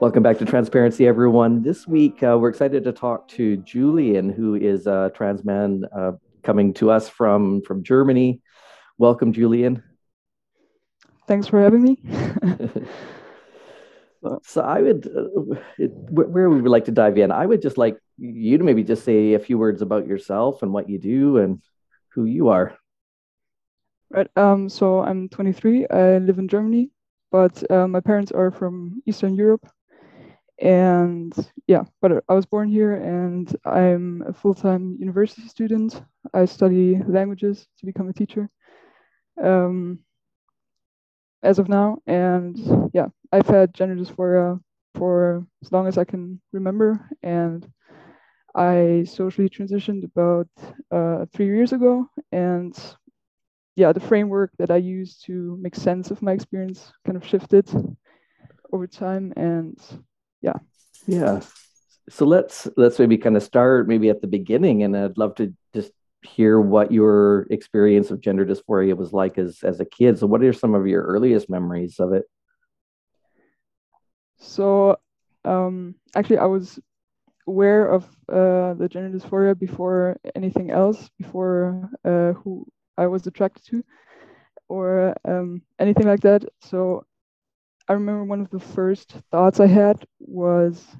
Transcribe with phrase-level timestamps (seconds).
[0.00, 1.62] Welcome back to Transparency, everyone.
[1.62, 6.12] This week, uh, we're excited to talk to Julian, who is a trans man uh,
[6.42, 8.40] coming to us from, from Germany.
[8.96, 9.82] Welcome, Julian.
[11.28, 11.98] Thanks for having me.
[14.42, 17.76] so, I would, uh, it, where we would like to dive in, I would just
[17.76, 21.36] like you to maybe just say a few words about yourself and what you do
[21.36, 21.60] and
[22.14, 22.74] who you are.
[24.08, 24.30] Right.
[24.34, 25.88] Um, so, I'm 23.
[25.88, 26.88] I live in Germany,
[27.30, 29.70] but uh, my parents are from Eastern Europe
[30.60, 31.32] and
[31.66, 36.02] yeah but i was born here and i'm a full-time university student.
[36.34, 38.50] I study languages to become a teacher
[39.42, 40.00] um,
[41.42, 41.98] as of now.
[42.06, 42.58] And
[42.92, 44.60] yeah i've had gender dysphoria
[44.94, 47.08] for as long as i can remember.
[47.22, 47.66] And
[48.54, 50.48] i socially transitioned about
[50.90, 52.06] uh, three years ago.
[52.32, 52.76] And
[53.76, 57.70] yeah the framework that i use to make sense of my experience kind of shifted
[58.72, 59.32] over time.
[59.36, 59.78] And
[60.40, 60.54] yeah.
[61.06, 61.40] Yeah.
[62.08, 65.54] So let's let's maybe kind of start maybe at the beginning and i'd love to
[65.72, 65.92] just
[66.22, 70.18] hear what your experience of gender dysphoria was like as as a kid.
[70.18, 72.24] So what are some of your earliest memories of it?
[74.38, 74.98] So
[75.44, 76.78] um actually i was
[77.46, 82.66] aware of uh, the gender dysphoria before anything else before uh, who
[82.98, 83.82] i was attracted to
[84.70, 86.44] or um, anything like that.
[86.60, 87.04] So
[87.90, 90.96] I remember one of the first thoughts I had was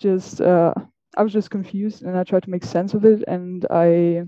[0.00, 0.74] just uh,
[1.16, 3.24] I was just confused and I tried to make sense of it.
[3.28, 4.24] And I,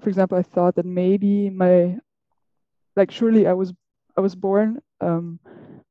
[0.00, 1.98] for example, I thought that maybe my
[2.96, 3.72] like surely I was
[4.16, 5.40] I was born um,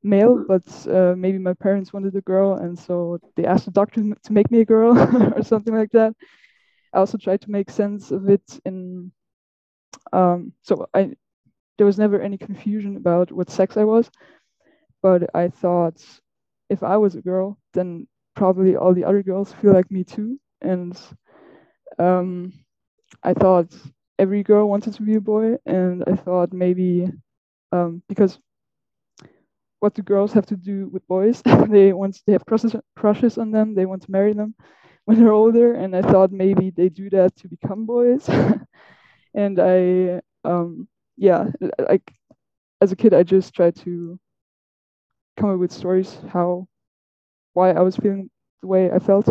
[0.02, 4.02] male, but uh, maybe my parents wanted a girl, and so they asked the doctor
[4.02, 4.96] to make me a girl
[5.36, 6.14] or something like that.
[6.94, 9.12] I also tried to make sense of it in
[10.12, 11.14] um, so I
[11.78, 14.10] there was never any confusion about what sex I was
[15.04, 16.02] but I thought
[16.70, 20.40] if I was a girl, then probably all the other girls feel like me too.
[20.62, 20.98] And
[21.98, 22.52] um,
[23.22, 23.74] I thought
[24.18, 27.10] every girl wanted to be a boy, and I thought maybe
[27.72, 28.38] um, because
[29.80, 31.42] what do girls have to do with boys?
[31.68, 32.44] they want they have
[32.96, 33.74] crushes on them.
[33.74, 34.54] They want to marry them
[35.04, 38.28] when they're older, and I thought maybe they do that to become boys.
[39.34, 41.50] and I um, yeah,
[41.88, 42.12] like
[42.80, 44.18] as a kid, I just tried to
[45.36, 46.66] come up with stories how
[47.52, 48.30] why I was feeling
[48.60, 49.28] the way I felt.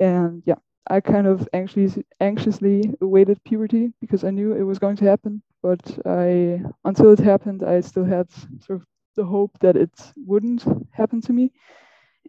[0.00, 0.56] And yeah,
[0.88, 5.42] I kind of anxiously anxiously awaited puberty because I knew it was going to happen.
[5.62, 8.30] But I until it happened, I still had
[8.60, 11.52] sort of the hope that it wouldn't happen to me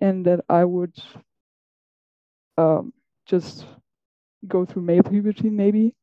[0.01, 0.95] and that I would
[2.57, 2.93] um,
[3.25, 3.65] just
[4.47, 5.93] go through male puberty maybe.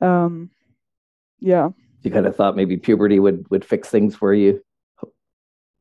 [0.00, 0.50] Um,
[1.40, 1.70] yeah.
[2.02, 4.62] You kind of thought maybe puberty would would fix things for you.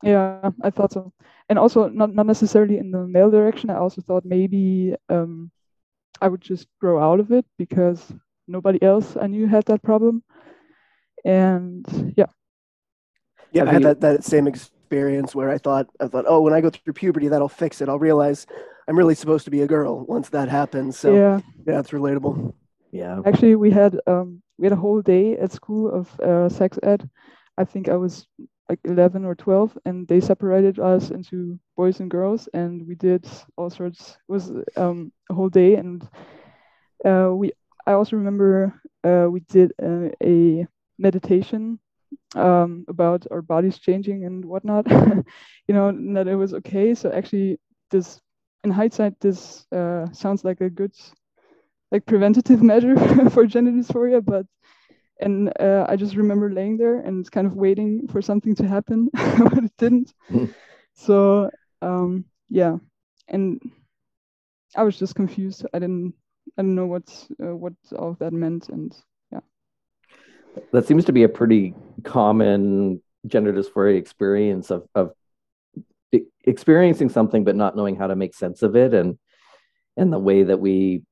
[0.01, 1.11] Yeah, I thought so.
[1.49, 3.69] And also not not necessarily in the male direction.
[3.69, 5.51] I also thought maybe um,
[6.21, 8.13] I would just grow out of it because
[8.47, 10.23] nobody else I knew had that problem.
[11.25, 12.27] And yeah.
[13.51, 16.61] Yeah, I had that, that same experience where I thought I thought, oh, when I
[16.61, 17.89] go through puberty, that'll fix it.
[17.89, 18.45] I'll realize
[18.87, 20.97] I'm really supposed to be a girl once that happens.
[20.97, 22.53] So yeah, yeah, it's relatable.
[22.91, 23.21] Yeah.
[23.25, 27.09] Actually, we had um, we had a whole day at school of uh, sex ed.
[27.57, 28.27] I think I was
[28.69, 33.27] like 11 or 12 and they separated us into boys and girls and we did
[33.57, 36.07] all sorts it was um, a whole day and
[37.05, 37.51] uh, we
[37.87, 41.79] i also remember uh, we did a, a meditation
[42.35, 44.85] um, about our bodies changing and whatnot.
[45.67, 46.95] You know that it was okay.
[46.95, 47.59] So actually
[47.91, 48.21] this
[48.63, 50.93] in hindsight this uh, sounds like a good
[51.91, 52.95] like preventative measure
[53.29, 54.45] for gender dysphoria but
[55.19, 59.09] and uh, I just remember laying there and kind of waiting for something to happen,
[59.13, 60.13] but it didn't.
[60.29, 60.53] Mm.
[60.93, 61.49] So
[61.81, 62.77] um, yeah,
[63.27, 63.61] and
[64.75, 65.65] I was just confused.
[65.73, 66.13] I didn't
[66.57, 68.95] I didn't know what uh, what all of that meant, and
[69.31, 69.41] yeah.
[70.71, 71.73] That seems to be a pretty
[72.03, 75.13] common gender dysphoria experience of of
[76.45, 79.17] experiencing something but not knowing how to make sense of it, and
[79.97, 81.03] and the way that we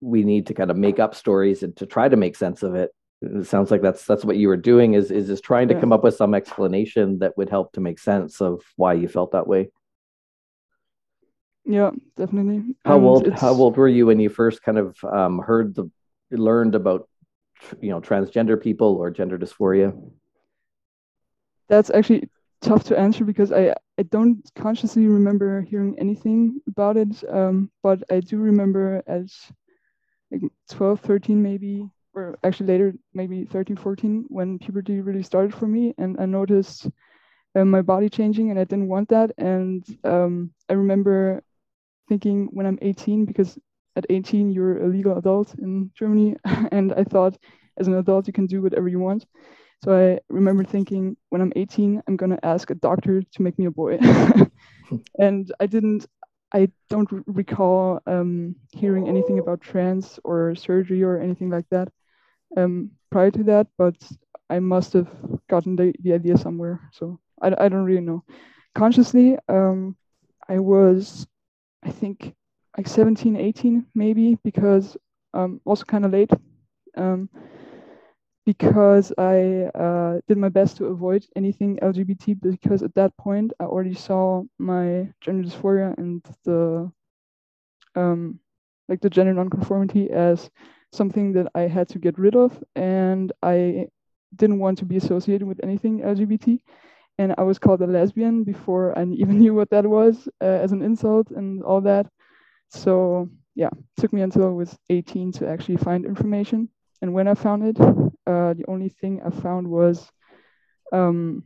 [0.00, 2.74] we need to kind of make up stories and to try to make sense of
[2.74, 2.90] it
[3.22, 5.80] it sounds like that's that's what you were doing is is just trying to yeah.
[5.80, 9.32] come up with some explanation that would help to make sense of why you felt
[9.32, 9.70] that way
[11.64, 12.74] Yeah, definitely.
[12.84, 15.74] How And old it's how old were you when you first kind of um, heard
[15.74, 15.90] the
[16.30, 17.08] learned about
[17.80, 19.92] you know transgender people or gender dysphoria?
[21.68, 22.28] that's actually
[22.60, 27.22] tough to answer because I I don't consciously remember hearing anything about it.
[27.28, 29.34] Um, but I do remember as
[30.30, 35.66] like 12, 13 maybe, or actually later, maybe 13, 14, when puberty really started for
[35.66, 36.88] me, and I noticed
[37.54, 39.32] uh, my body changing, and I didn't want that.
[39.38, 41.42] And um, I remember
[42.08, 43.58] thinking when I'm 18, because
[43.96, 46.36] at 18 you're a legal adult in Germany,
[46.72, 47.38] and I thought
[47.78, 49.26] as an adult you can do whatever you want.
[49.84, 53.66] So I remember thinking when I'm 18, I'm gonna ask a doctor to make me
[53.66, 53.98] a boy,
[55.18, 56.06] and I didn't.
[56.54, 61.88] I don't recall um, hearing anything about trans or surgery or anything like that
[62.56, 63.96] um, prior to that, but
[64.50, 65.08] I must have
[65.48, 66.80] gotten the, the idea somewhere.
[66.92, 68.24] So I, I don't really know.
[68.74, 69.96] Consciously, um,
[70.48, 71.26] I was,
[71.82, 72.34] I think,
[72.76, 74.96] like 17, 18 maybe, because
[75.34, 76.30] um, also kind of late.
[76.96, 77.28] Um,
[78.44, 83.64] because I uh, did my best to avoid anything LGBT because at that point I
[83.64, 86.90] already saw my gender dysphoria and the
[87.94, 88.40] um,
[88.88, 90.50] like the gender nonconformity as
[90.92, 93.88] something that I had to get rid of, and I
[94.36, 96.60] didn't want to be associated with anything LGBT.
[97.18, 100.72] And I was called a lesbian before I even knew what that was uh, as
[100.72, 102.06] an insult and all that.
[102.70, 106.68] So yeah, it took me until I was 18 to actually find information.
[107.02, 110.10] And when I found it, uh, the only thing I found was
[110.92, 111.44] um,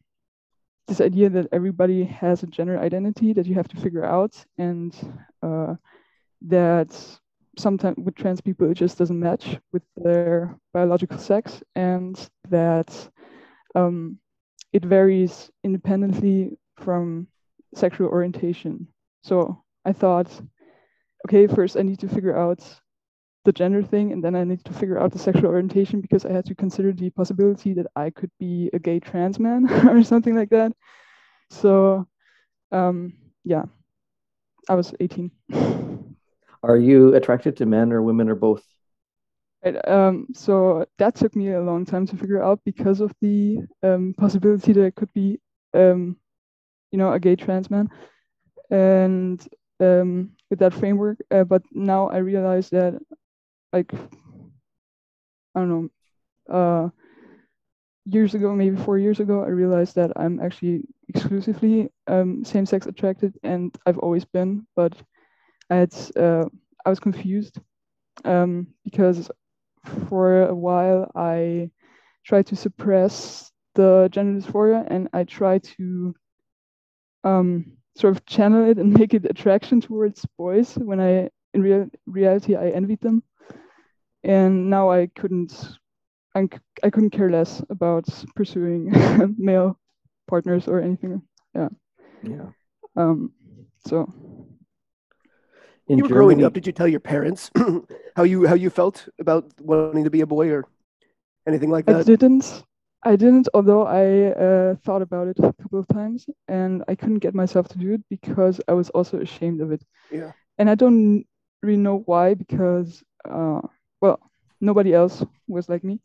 [0.87, 4.95] this idea that everybody has a gender identity that you have to figure out, and
[5.43, 5.75] uh,
[6.43, 7.19] that
[7.59, 13.09] sometimes with trans people it just doesn't match with their biological sex, and that
[13.75, 14.19] um,
[14.73, 17.27] it varies independently from
[17.75, 18.87] sexual orientation.
[19.23, 20.29] So I thought,
[21.27, 22.63] okay, first I need to figure out
[23.45, 26.33] the gender thing, and then I need to figure out the sexual orientation because I
[26.33, 30.35] had to consider the possibility that I could be a gay trans man or something
[30.35, 30.73] like that.
[31.51, 32.07] So,
[32.73, 33.15] um,
[33.45, 33.65] yeah,
[34.69, 35.31] I was 18.
[36.63, 38.65] Are you attracted to men or women or both?
[39.85, 44.15] Um, so that took me a long time to figure out because of the um,
[44.17, 45.41] possibility that I could be,
[45.75, 46.17] um,
[46.93, 47.89] you know, a gay trans man,
[48.71, 49.45] and
[49.81, 51.19] um, with that framework.
[51.31, 53.01] Uh, but now I realize that,
[53.73, 55.89] like, I don't know,
[56.49, 56.89] uh,
[58.05, 63.35] years ago, maybe four years ago, I realized that I'm actually exclusively um, same-sex attracted,
[63.43, 64.67] and I've always been.
[64.77, 64.95] But
[65.71, 66.45] I had, uh,
[66.85, 67.59] I was confused
[68.25, 69.31] um, because
[70.09, 71.71] for a while I
[72.25, 76.15] tried to suppress the gender dysphoria, and I tried to
[77.25, 81.89] um, sort of channel it and make it attraction towards boys when I, in real
[82.07, 83.23] reality, I envied them.
[84.25, 85.79] And now I couldn't
[86.37, 86.49] I,
[86.83, 88.93] I couldn't care less about pursuing
[89.39, 89.79] male
[90.29, 91.23] partners or anything.
[91.55, 91.69] Yeah.
[92.23, 92.47] Yeah.
[92.95, 93.33] Um,
[93.87, 94.13] so
[95.89, 97.51] In you were growing up, did you tell your parents
[98.17, 100.65] how you how you felt about wanting to be a boy or
[101.47, 101.97] anything like that?
[101.97, 102.65] I didn't.
[103.05, 107.21] I didn't, although I uh, thought about it a couple of times, and I couldn't
[107.21, 109.85] get myself to do it because I was also ashamed of it.
[110.11, 110.33] Yeah.
[110.59, 111.25] And I don't
[111.63, 113.61] really know why, because uh,
[114.01, 114.19] well,
[114.61, 116.01] nobody else was like me,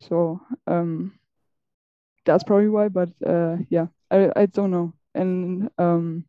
[0.00, 1.18] so um,
[2.26, 2.88] that's probably why.
[2.88, 6.26] But uh, yeah, I I don't know, and um,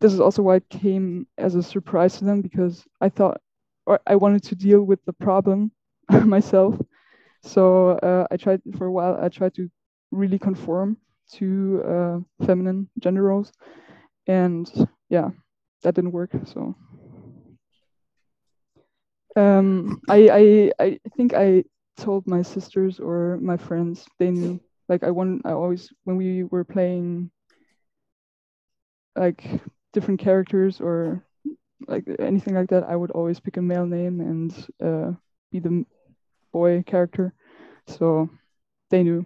[0.00, 3.40] this is also why it came as a surprise to them because I thought,
[3.86, 5.72] or I wanted to deal with the problem
[6.24, 6.78] myself.
[7.42, 9.18] So uh, I tried for a while.
[9.20, 9.70] I tried to
[10.12, 10.98] really conform
[11.34, 13.52] to uh, feminine gender roles,
[14.26, 14.70] and
[15.10, 15.30] yeah,
[15.82, 16.32] that didn't work.
[16.46, 16.74] So
[19.36, 21.64] um, I, I I think I
[21.96, 24.06] told my sisters or my friends.
[24.18, 24.60] They knew.
[24.88, 25.42] Like I want.
[25.44, 27.30] I always when we were playing
[29.16, 29.60] like
[29.96, 31.24] different characters or
[31.88, 35.12] like anything like that, I would always pick a male name and uh,
[35.50, 35.86] be the
[36.52, 37.32] boy character.
[37.86, 38.28] So
[38.90, 39.24] they knew.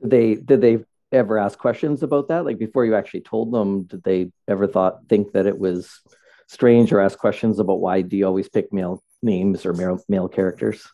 [0.00, 0.78] did they did they
[1.10, 2.44] ever ask questions about that?
[2.44, 6.00] Like before you actually told them, did they ever thought think that it was
[6.46, 10.28] strange or ask questions about why do you always pick male names or male male
[10.28, 10.86] characters?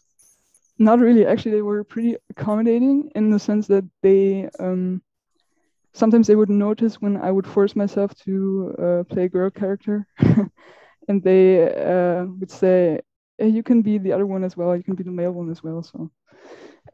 [0.78, 1.26] Not really.
[1.26, 5.02] Actually, they were pretty accommodating in the sense that they um,
[5.98, 10.06] sometimes they would notice when I would force myself to uh, play a girl character,
[11.08, 13.00] and they uh, would say,
[13.38, 14.76] hey, "You can be the other one as well.
[14.76, 16.10] You can be the male one as well." So,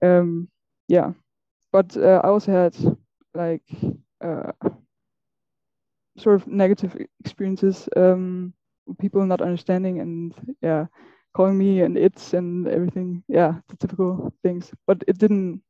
[0.03, 0.49] um,
[0.89, 1.13] yeah.
[1.73, 2.77] But uh, I also had
[3.35, 3.63] like
[4.25, 4.53] uh,
[6.19, 8.53] sort of negative experiences, um,
[9.01, 10.87] people not understanding and yeah,
[11.35, 13.23] calling me and it's and everything.
[13.29, 14.71] Yeah, the typical things.
[14.87, 15.63] But it didn't.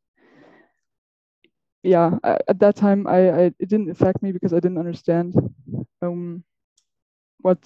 [1.85, 5.35] Yeah, I, at that time, I, I it didn't affect me because I didn't understand
[6.01, 6.43] um,
[7.43, 7.59] what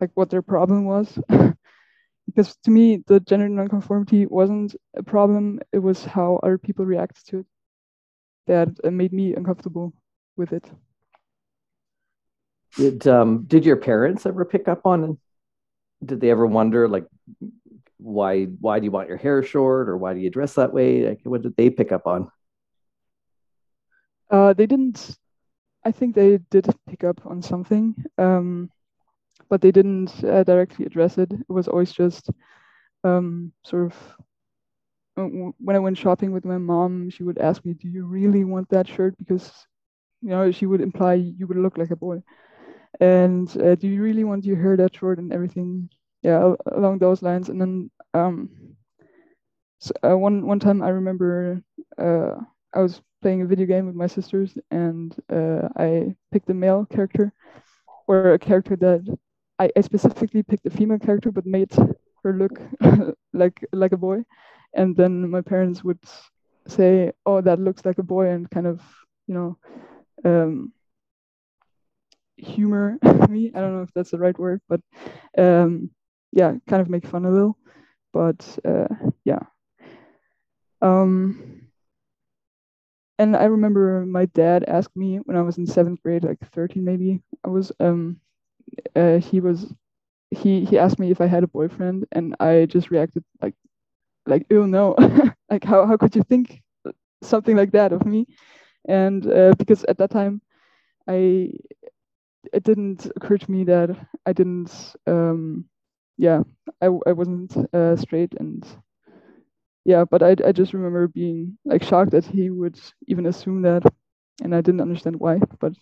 [0.00, 1.16] like what their problem was.
[2.26, 5.60] because to me, the gender nonconformity wasn't a problem.
[5.72, 7.46] It was how other people reacted to it
[8.48, 9.94] that made me uncomfortable
[10.36, 10.68] with it.
[12.76, 15.18] Did um did your parents ever pick up on?
[16.04, 17.06] Did they ever wonder like
[17.98, 21.08] why why do you want your hair short or why do you dress that way?
[21.08, 22.28] Like what did they pick up on?
[24.30, 25.16] Uh, they didn't.
[25.84, 28.70] I think they did pick up on something, um,
[29.48, 31.32] but they didn't uh, directly address it.
[31.32, 32.30] It was always just
[33.04, 34.16] um, sort of
[35.16, 38.68] when I went shopping with my mom, she would ask me, "Do you really want
[38.70, 39.66] that shirt?" Because
[40.22, 42.22] you know she would imply you would look like a boy
[43.00, 45.88] and uh, do you really want your hair that short and everything
[46.22, 48.48] yeah along those lines and then um
[49.78, 51.62] so, uh, one one time i remember
[51.98, 52.36] uh
[52.74, 56.86] i was playing a video game with my sisters and uh, i picked a male
[56.94, 57.32] character
[58.06, 59.00] or a character that
[59.58, 61.72] I, I specifically picked a female character but made
[62.22, 62.60] her look
[63.32, 64.24] like like a boy
[64.74, 66.02] and then my parents would
[66.66, 68.82] say oh that looks like a boy and kind of
[69.26, 69.58] you know
[70.24, 70.72] um,
[72.36, 73.52] humor me.
[73.54, 74.80] I don't know if that's the right word, but
[75.38, 75.90] um,
[76.32, 77.58] yeah, kind of make fun a little.
[78.12, 78.88] But uh,
[79.24, 79.42] yeah.
[80.82, 81.63] Um,
[83.18, 86.84] and I remember my dad asked me when I was in seventh grade, like 13
[86.84, 87.22] maybe.
[87.44, 88.20] I was um,
[88.96, 89.72] uh, he was
[90.30, 93.54] he he asked me if I had a boyfriend, and I just reacted like
[94.26, 94.96] like oh no,
[95.50, 96.62] like how how could you think
[97.22, 98.26] something like that of me?
[98.88, 100.42] And uh, because at that time
[101.08, 101.52] I
[102.52, 105.64] it didn't occur to me that I didn't, um,
[106.16, 106.42] yeah,
[106.80, 108.64] I, I wasn't uh, straight and
[109.84, 113.82] yeah, but I, I just remember being like shocked that he would even assume that,
[114.42, 115.40] and I didn't understand why.
[115.60, 115.74] But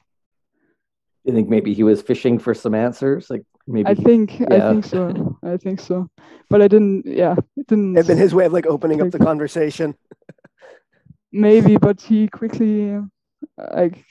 [1.24, 3.88] you think maybe he was fishing for some answers, like maybe.
[3.88, 4.46] I think yeah.
[4.68, 5.38] I think so.
[5.44, 6.08] I think so,
[6.50, 7.06] but I didn't.
[7.06, 7.96] Yeah, it didn't.
[7.96, 9.94] It's been his way of like opening up the conversation.
[11.32, 12.98] maybe, but he quickly
[13.72, 14.04] like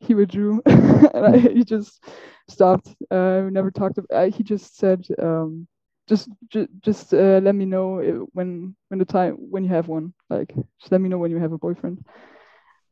[0.00, 2.04] he withdrew and I, he just
[2.48, 2.94] stopped.
[3.10, 3.98] Uh, never talked.
[3.98, 5.66] About, uh, he just said, um,
[6.08, 6.28] just
[6.80, 10.14] just uh, let me know when when the time when you have one.
[10.30, 12.04] Like just let me know when you have a boyfriend.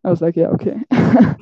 [0.05, 0.77] I was like, yeah, okay.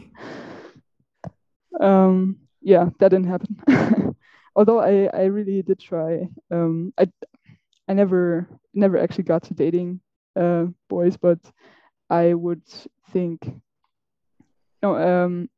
[1.81, 3.57] um, yeah, that didn't happen.
[4.57, 6.29] Although I I really did try.
[6.51, 7.09] Um, I
[7.89, 10.01] I never never actually got to dating
[10.37, 11.39] uh, boys, but
[12.11, 12.63] I would
[13.13, 13.41] think
[14.83, 15.49] no um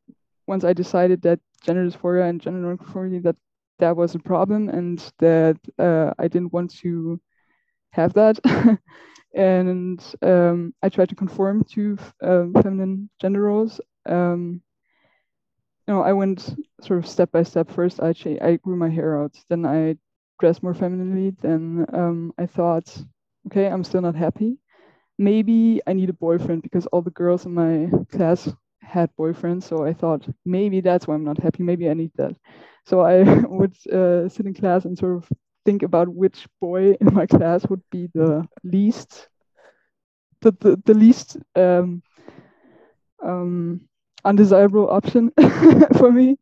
[0.46, 3.36] once I decided that gender dysphoria and gender nonconformity that
[3.78, 7.20] that was a problem and that uh, I didn't want to
[7.92, 8.38] have that.
[9.34, 13.80] and um, I tried to conform to um, feminine gender roles.
[14.06, 14.62] Um,
[15.86, 17.70] you know, I went sort of step by step.
[17.70, 19.36] First, I I grew my hair out.
[19.48, 19.96] Then I
[20.40, 21.30] dressed more femininely.
[21.40, 22.96] Then um, I thought,
[23.46, 24.58] okay, I'm still not happy.
[25.18, 28.48] Maybe I need a boyfriend because all the girls in my class
[28.86, 31.62] had boyfriends, so I thought maybe that's why I'm not happy.
[31.62, 32.36] Maybe I need that.
[32.86, 35.28] So I would uh, sit in class and sort of
[35.64, 39.28] think about which boy in my class would be the least,
[40.40, 42.02] the the, the least um,
[43.22, 43.80] um,
[44.24, 45.32] undesirable option
[45.98, 46.36] for me.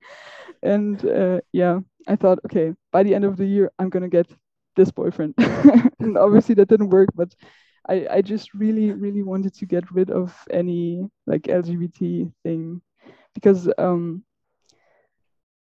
[0.63, 4.29] And uh, yeah, I thought, okay, by the end of the year, I'm gonna get
[4.77, 5.35] this boyfriend.
[6.01, 7.35] and obviously that didn't work, but
[7.89, 12.81] I, I just really, really wanted to get rid of any like LGBT thing
[13.35, 14.25] because um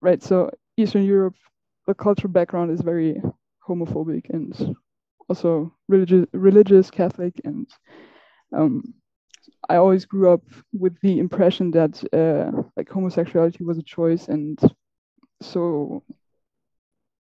[0.00, 1.34] right, so Eastern Europe,
[1.86, 3.20] the cultural background is very
[3.66, 4.76] homophobic and
[5.28, 7.68] also religious religious Catholic and
[8.54, 8.94] um
[9.68, 10.42] I always grew up
[10.72, 14.58] with the impression that uh, like homosexuality was a choice and
[15.40, 16.02] so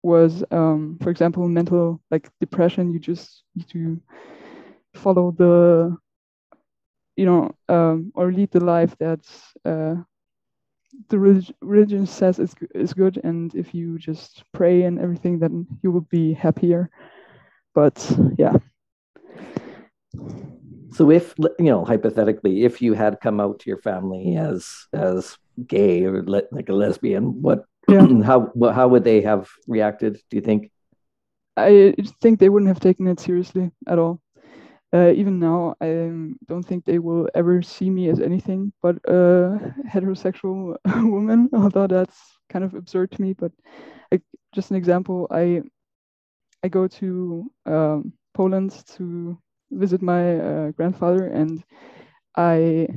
[0.03, 2.93] was um, for example mental like depression.
[2.93, 4.01] You just need to
[4.95, 5.97] follow the
[7.17, 9.21] you know um, or lead the life that
[9.65, 9.95] uh,
[11.09, 13.21] the relig- religion says is is good.
[13.25, 16.91] And if you just pray and everything then you will be happier.
[17.75, 17.97] But
[18.39, 18.57] yeah.
[20.93, 25.37] So if you know hypothetically if you had come out to your family as as
[25.67, 28.07] gay or le- like a lesbian what yeah.
[28.25, 30.71] how how would they have reacted do you think?
[31.57, 34.21] I think they wouldn't have taken it seriously at all
[34.95, 36.11] uh, even now, I
[36.47, 40.77] don't think they will ever see me as anything but a heterosexual
[41.11, 43.33] woman, although that's kind of absurd to me.
[43.35, 43.53] But
[44.13, 44.21] I,
[44.55, 45.63] just an example, I
[46.63, 49.39] I go to um, Poland to
[49.71, 51.63] visit my uh, grandfather, and
[52.37, 52.89] I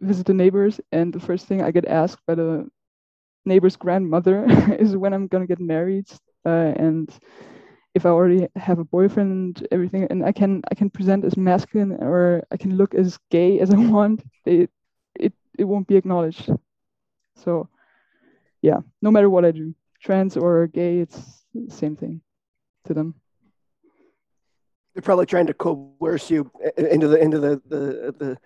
[0.00, 2.68] visit the neighbors, and the first thing I get asked by the
[3.46, 4.44] neighbor's grandmother
[4.80, 6.06] is when I'm gonna get married,
[6.46, 7.10] uh, and
[7.94, 11.36] if I already have a boyfriend and everything, and I can I can present as
[11.36, 14.70] masculine or I can look as gay as I want, it
[15.14, 16.50] it it won't be acknowledged.
[17.36, 17.68] So
[18.62, 22.20] yeah, no matter what I do, trans or gay, it's the same thing
[22.84, 23.14] to them.
[24.94, 28.38] They're probably trying to coerce you into the into the the, the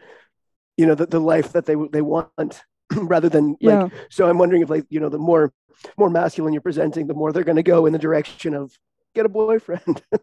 [0.77, 2.63] you know the, the life that they they want
[2.95, 3.89] rather than like Yeah.
[4.11, 5.53] so i'm wondering if like you know the more
[5.97, 8.77] more masculine you're presenting the more they're going to go in the direction of
[9.15, 10.03] get a boyfriend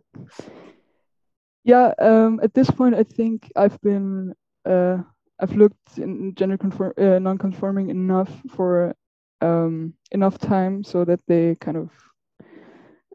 [1.63, 4.33] Yeah, um, at this point, I think I've been
[4.65, 4.97] uh,
[5.39, 8.95] I've looked in gender conform uh, non-conforming enough for
[9.41, 11.91] um, enough time so that they kind of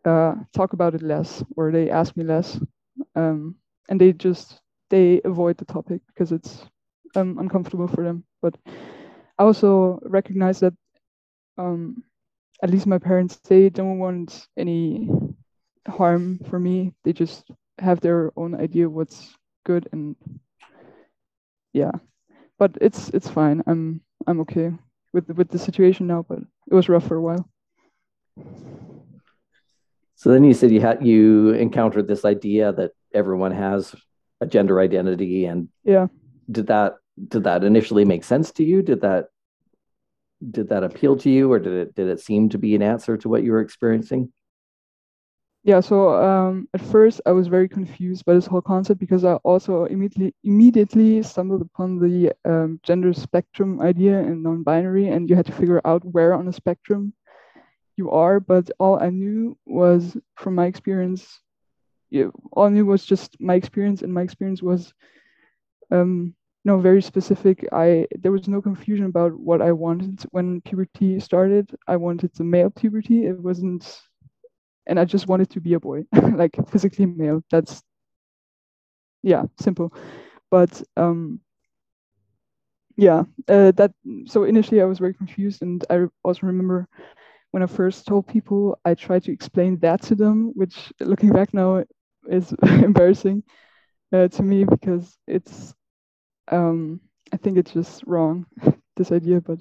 [0.05, 2.61] uh, talk about it less or they ask me less,
[3.17, 3.57] um,
[3.89, 6.67] and they just they avoid the topic because it's
[7.17, 8.25] um, uncomfortable for them.
[8.43, 8.57] But
[9.39, 10.75] I also recognize that
[11.59, 12.03] um,
[12.63, 15.09] at least my parents they don't want any
[15.87, 16.93] harm for me.
[17.05, 17.45] They just
[17.79, 20.17] have their own idea what's good and
[21.73, 21.91] yeah
[22.59, 24.73] but it's it's fine i'm i'm okay
[25.13, 27.47] with with the situation now but it was rough for a while
[30.19, 33.95] So then you said you had you encountered this idea that everyone has
[34.41, 36.07] a gender identity, and yeah
[36.51, 36.95] did that
[37.29, 38.81] did that initially make sense to you?
[38.81, 39.29] Did that
[40.51, 43.19] did that appeal to you, or did it did it seem to be an answer
[43.19, 44.33] to what you were experiencing?
[45.67, 49.35] Yeah so um at first i was very confused by this whole concept because i
[49.51, 55.47] also immediately immediately stumbled upon the um, gender spectrum idea in non-binary and you had
[55.47, 57.13] to figure out where on the spectrum
[57.97, 61.41] you are but all i knew was from my experience
[62.11, 64.95] yeah, all I knew was just my experience and my experience was
[65.91, 67.67] um no very specific.
[67.73, 71.71] I there was no confusion about what i wanted when puberty started.
[71.87, 73.27] I wanted the male puberty.
[73.27, 73.85] It wasn't
[74.87, 77.43] and I just wanted to be a boy, like physically male.
[77.51, 77.83] That's
[79.23, 79.93] yeah, simple.
[80.51, 81.41] But um,
[82.97, 83.93] yeah, uh, that
[84.27, 86.89] so initially I was very confused, and I also remember
[87.53, 91.55] when I first told people, I tried to explain that to them, which looking back
[91.55, 91.85] now
[92.29, 93.43] is embarrassing
[94.13, 95.75] uh, to me because it's
[96.51, 97.01] um,
[97.33, 98.47] I think it's just wrong
[98.97, 99.61] this idea, but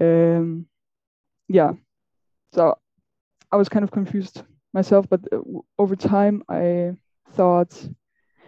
[0.00, 0.66] um,
[1.48, 1.72] yeah,
[2.54, 2.78] so
[3.52, 5.38] I was kind of confused myself, but uh,
[5.78, 6.92] over time I
[7.32, 7.72] thought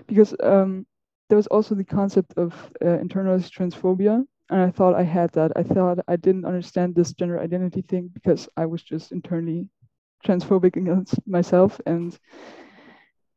[0.06, 0.86] because um,
[1.28, 5.52] there was also the concept of uh, internalized transphobia, and I thought I had that.
[5.56, 9.68] I thought I didn't understand this gender identity thing because I was just internally
[10.26, 12.18] transphobic against myself, and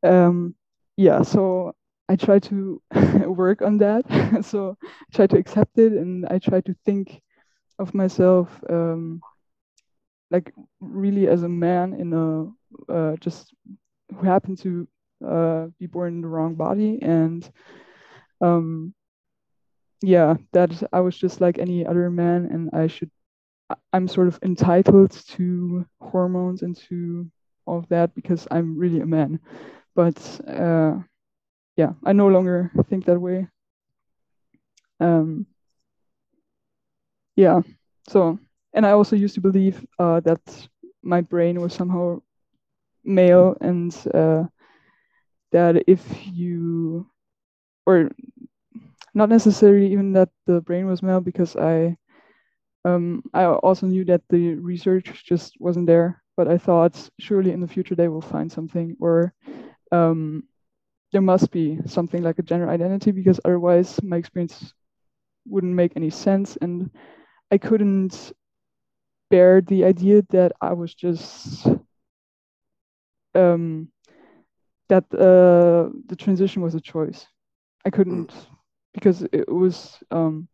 [0.02, 0.54] um,
[0.96, 1.74] yeah, so
[2.08, 2.80] I tried to
[3.26, 4.04] work on that.
[4.44, 7.20] so I tried to accept it, and I tried to think
[7.78, 8.48] of myself.
[8.68, 9.22] Um,
[10.30, 13.54] like really as a man in a uh, just
[14.14, 14.88] who happened to
[15.26, 17.50] uh, be born in the wrong body and
[18.40, 18.92] um
[20.02, 23.10] yeah that i was just like any other man and i should
[23.92, 27.30] i'm sort of entitled to hormones and to
[27.66, 29.40] all of that because i'm really a man.
[29.94, 30.98] But uh
[31.76, 33.48] yeah i no longer think that way.
[35.00, 35.46] Um
[37.36, 37.60] yeah
[38.08, 38.38] so
[38.76, 40.68] and I also used to believe uh, that
[41.02, 42.20] my brain was somehow
[43.02, 44.44] male, and uh,
[45.50, 47.08] that if you,
[47.86, 48.10] or
[49.14, 51.96] not necessarily even that the brain was male, because I,
[52.84, 56.22] um, I also knew that the research just wasn't there.
[56.36, 59.32] But I thought surely in the future they will find something, or
[59.90, 60.44] um,
[61.12, 64.74] there must be something like a gender identity, because otherwise my experience
[65.48, 66.90] wouldn't make any sense, and
[67.50, 68.32] I couldn't
[69.30, 71.66] bear the idea that I was just
[73.34, 73.88] um,
[74.88, 77.26] that uh, the transition was a choice.
[77.84, 78.32] I couldn't
[78.94, 80.48] because it was um,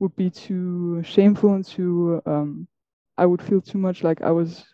[0.00, 2.66] would be too shameful and too um,
[3.18, 4.64] I would feel too much like I was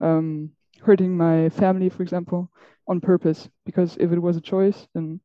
[0.00, 2.50] um, hurting my family, for example,
[2.88, 3.48] on purpose.
[3.66, 5.20] Because if it was a choice, then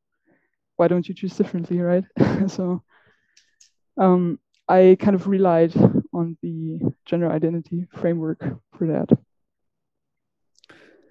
[0.77, 2.03] why don't you choose differently, right?
[2.47, 2.83] so
[3.97, 5.73] um, I kind of relied
[6.13, 8.39] on the gender identity framework
[8.77, 9.09] for that.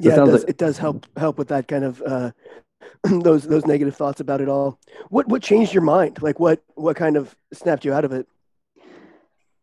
[0.00, 2.30] yeah it sounds does, like- it does help help with that kind of uh
[3.04, 4.78] those those negative thoughts about it all.
[5.08, 6.22] What what changed your mind?
[6.22, 8.26] Like what what kind of snapped you out of it?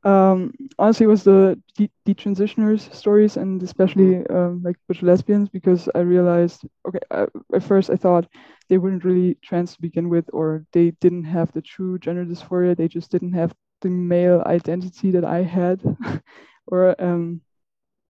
[0.03, 5.89] Um, honestly, it was the de- detransitioners stories and especially um, like butch lesbians because
[5.93, 8.25] I realized okay I, at first I thought
[8.69, 12.77] they weren't really trans to begin with or they didn't have the true gender dysphoria
[12.77, 15.81] they just didn't have the male identity that I had.
[16.67, 17.41] Or um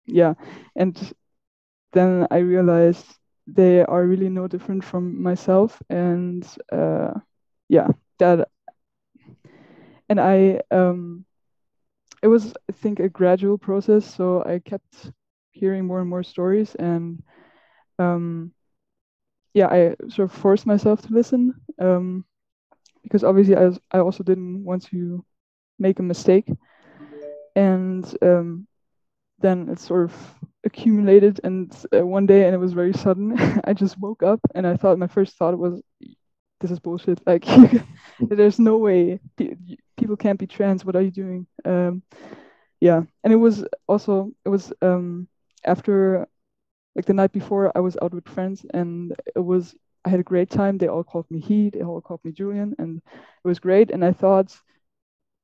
[0.07, 0.35] yeah.
[0.77, 0.97] And
[1.93, 3.07] then I realized
[3.47, 5.81] they are really no different from myself.
[5.91, 7.13] And uh,
[7.69, 8.49] yeah that
[10.09, 11.25] and i um,
[12.23, 14.05] it was i think a gradual process.
[14.07, 15.13] So i kept
[15.53, 17.23] hearing more and more stories and
[17.99, 18.53] um,
[19.55, 22.25] yeah i sort of forced myself to listen um,
[23.03, 25.25] because obviously I, I also didn't want to
[25.79, 26.51] make a mistake.
[27.57, 28.67] And um,
[29.41, 33.73] then it sort of accumulated and uh, one day and it was very sudden i
[33.73, 35.81] just woke up and i thought my first thought was
[36.61, 37.21] this is bullshit.
[37.27, 37.45] Like
[38.21, 39.21] there's no way.
[39.97, 40.85] People can't be trans.
[40.85, 41.47] What are you doing?
[41.65, 42.03] Um,
[42.81, 43.03] yeah.
[43.25, 45.29] And it was also it was um,
[45.65, 46.27] after
[46.95, 50.25] like the night before i was out with friends and it was i had a
[50.25, 50.79] great time.
[50.79, 53.91] They all called me he they all called me julian and it was great.
[53.91, 54.57] And i thought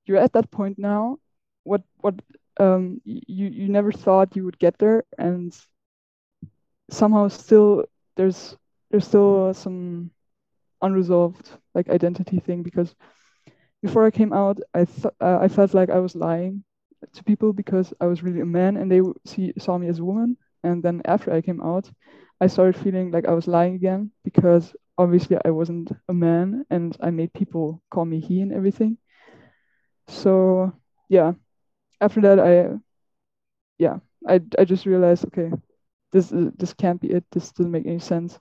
[0.06, 1.18] you're at that point now
[1.64, 2.14] what what
[2.60, 5.52] um, you you never thought you would get there, and
[6.90, 7.84] somehow still
[8.16, 8.56] there's
[8.90, 10.10] there's still some
[10.82, 12.94] unresolved like identity thing because
[13.82, 16.64] before I came out, I th- uh, I felt like I was lying
[17.14, 20.04] to people because I was really a man and they see saw me as a
[20.04, 20.36] woman.
[20.64, 21.90] And then after I came out,
[22.40, 26.96] I started feeling like I was lying again because obviously I wasn't a man and
[27.00, 28.98] I made people call me he and everything.
[30.08, 30.72] So
[31.08, 31.32] yeah,
[32.00, 32.78] after that, I,
[33.78, 35.50] yeah, I, I just realized, okay,
[36.12, 37.24] this this can't be it.
[37.32, 38.38] This doesn't make any sense.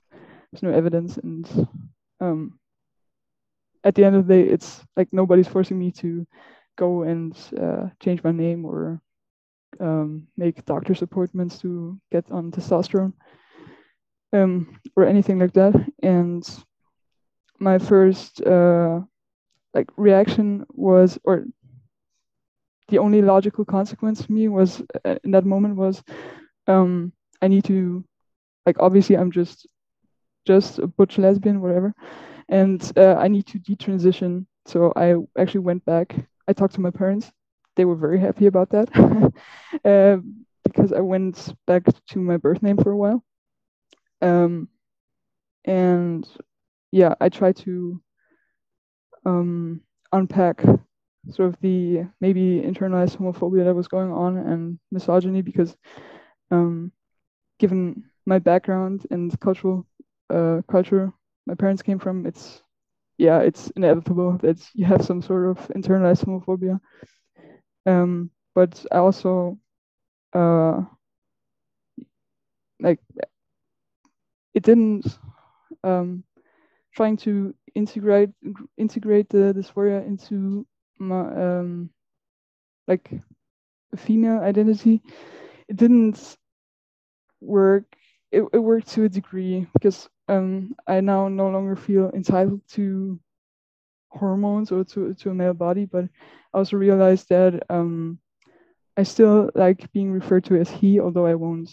[0.52, 1.68] There's no evidence, and
[2.20, 2.58] um,
[3.82, 6.26] at the end of the day, it's like nobody's forcing me to
[6.76, 9.00] go and uh, change my name or
[9.80, 13.12] um, make doctor's appointments to get on testosterone
[14.32, 15.74] um, or anything like that.
[16.02, 16.42] And
[17.58, 19.00] my first uh,
[19.74, 21.46] like reaction was, or
[22.88, 26.02] the only logical consequence for me was uh, in that moment was
[26.66, 28.04] um, I need to
[28.66, 29.66] like obviously I'm just
[30.46, 31.94] just a butch lesbian whatever
[32.48, 34.46] and uh, I need to detransition.
[34.66, 36.14] So I actually went back.
[36.48, 37.32] I talked to my parents.
[37.76, 38.90] They were very happy about that.
[39.84, 40.18] Uh,
[40.64, 43.24] because I went back to my birth name for a while.
[44.22, 44.68] Um,
[45.64, 46.28] and
[46.92, 48.00] yeah I tried to
[49.24, 49.80] um,
[50.12, 50.62] unpack
[51.30, 55.76] sort of the maybe internalized homophobia that was going on and misogyny because
[56.50, 56.92] um,
[57.58, 59.86] given my background and cultural
[60.30, 61.12] uh, culture
[61.46, 62.62] my parents came from it's
[63.18, 66.80] yeah it's inevitable that you have some sort of internalized homophobia.
[67.86, 69.58] Um, but i also
[70.34, 70.82] uh,
[72.80, 73.00] like
[74.54, 75.18] it didn't
[75.84, 76.24] um,
[76.94, 78.30] trying to integrate
[78.76, 80.66] integrate the dysphoria into
[80.98, 81.90] my um,
[82.86, 83.10] like
[83.96, 85.02] female identity,
[85.68, 86.36] it didn't
[87.40, 87.84] work.
[88.32, 93.20] It, it worked to a degree because um, I now no longer feel entitled to
[94.08, 98.18] hormones or to, to a male body, but I also realized that um,
[98.96, 101.70] I still like being referred to as he, although I won't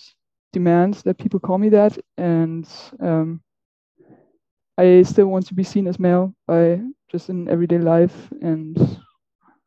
[0.54, 1.98] demand that people call me that.
[2.18, 2.68] And
[3.00, 3.42] um,
[4.78, 6.82] I still want to be seen as male by
[7.12, 8.30] just in everyday life.
[8.42, 8.78] And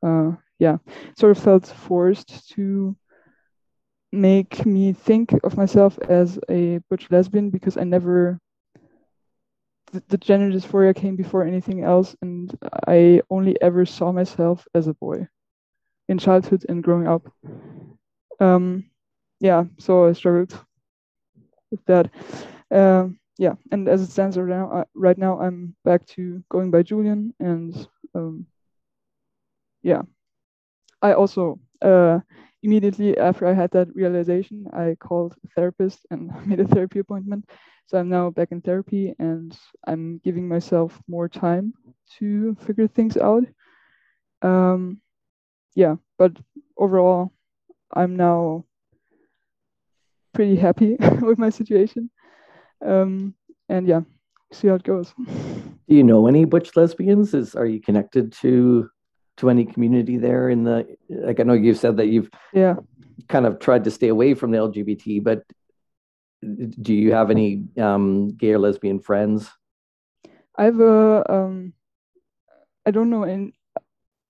[0.02, 0.78] uh, yeah,
[1.18, 2.96] sort of felt forced to
[4.12, 8.38] make me think of myself as a butch lesbian because I never
[9.94, 14.88] the, the gender dysphoria came before anything else, and I only ever saw myself as
[14.88, 15.28] a boy
[16.08, 17.22] in childhood and growing up.
[18.40, 18.90] Um,
[19.40, 20.58] yeah, so I struggled
[21.70, 22.10] with that.
[22.70, 26.70] Um, yeah, and as it stands right now, uh, right now I'm back to going
[26.70, 27.74] by Julian, and
[28.14, 28.46] um,
[29.82, 30.02] yeah,
[31.02, 32.20] I also uh,
[32.62, 37.48] immediately after I had that realization, I called a therapist and made a therapy appointment.
[37.86, 41.74] So I'm now back in therapy and I'm giving myself more time
[42.18, 43.44] to figure things out.
[44.40, 45.00] Um,
[45.74, 46.32] yeah, but
[46.78, 47.32] overall,
[47.92, 48.64] I'm now
[50.32, 52.10] pretty happy with my situation.
[52.84, 53.34] Um,
[53.68, 54.00] and yeah,
[54.52, 55.14] see how it goes.
[55.16, 57.34] Do you know any butch lesbians?
[57.34, 58.88] Is are you connected to
[59.36, 62.76] to any community there in the like i know you've said that you've yeah
[63.26, 65.42] kind of tried to stay away from the lgbt but
[66.80, 69.50] do you have any um, gay or lesbian friends
[70.56, 71.72] I have a um,
[72.86, 73.52] I don't know, and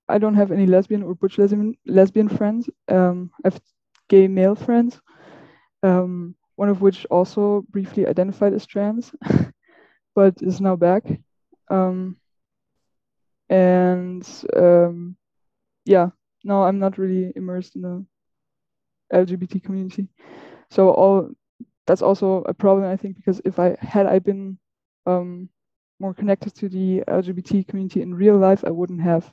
[0.08, 2.70] I don't have any lesbian or butch lesbian lesbian friends.
[2.88, 3.60] Um, I have
[4.08, 5.00] gay male friends,
[5.82, 9.12] um, one of which also briefly identified as trans,
[10.14, 11.04] but is now back.
[11.68, 12.16] Um,
[13.48, 15.16] and um,
[15.84, 16.08] yeah,
[16.44, 18.06] no, I'm not really immersed in the
[19.12, 20.08] LGBT community.
[20.70, 21.30] So all
[21.86, 24.58] that's also a problem, I think, because if I had I been
[25.06, 25.48] um,
[26.00, 29.30] more connected to the LGBT community in real life, I wouldn't have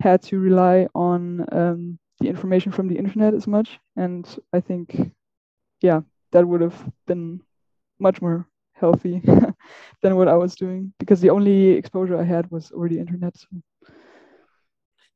[0.00, 3.78] had to rely on um, the information from the internet as much.
[3.96, 5.12] And I think,
[5.80, 6.00] yeah,
[6.32, 7.40] that would have been
[7.98, 9.20] much more healthy
[10.02, 13.36] than what I was doing because the only exposure I had was over the internet.
[13.36, 13.46] So.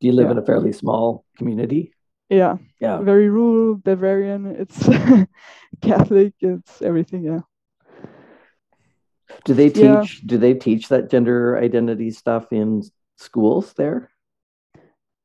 [0.01, 0.33] Do you live yeah.
[0.33, 1.93] in a fairly small community?
[2.29, 2.57] Yeah.
[2.81, 2.99] Yeah.
[2.99, 4.47] Very rural, Bavarian.
[4.47, 4.89] It's
[5.83, 6.35] Catholic.
[6.41, 7.25] It's everything.
[7.25, 7.41] Yeah.
[9.45, 9.83] Do they teach?
[9.83, 10.05] Yeah.
[10.27, 12.83] Do they teach that gender identity stuff in
[13.17, 14.11] schools there?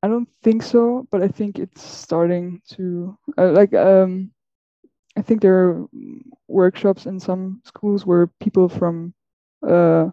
[0.01, 3.73] I don't think so, but I think it's starting to uh, like.
[3.73, 4.31] Um,
[5.19, 5.85] I think there are
[6.47, 9.13] workshops in some schools where people from
[9.67, 10.11] uh,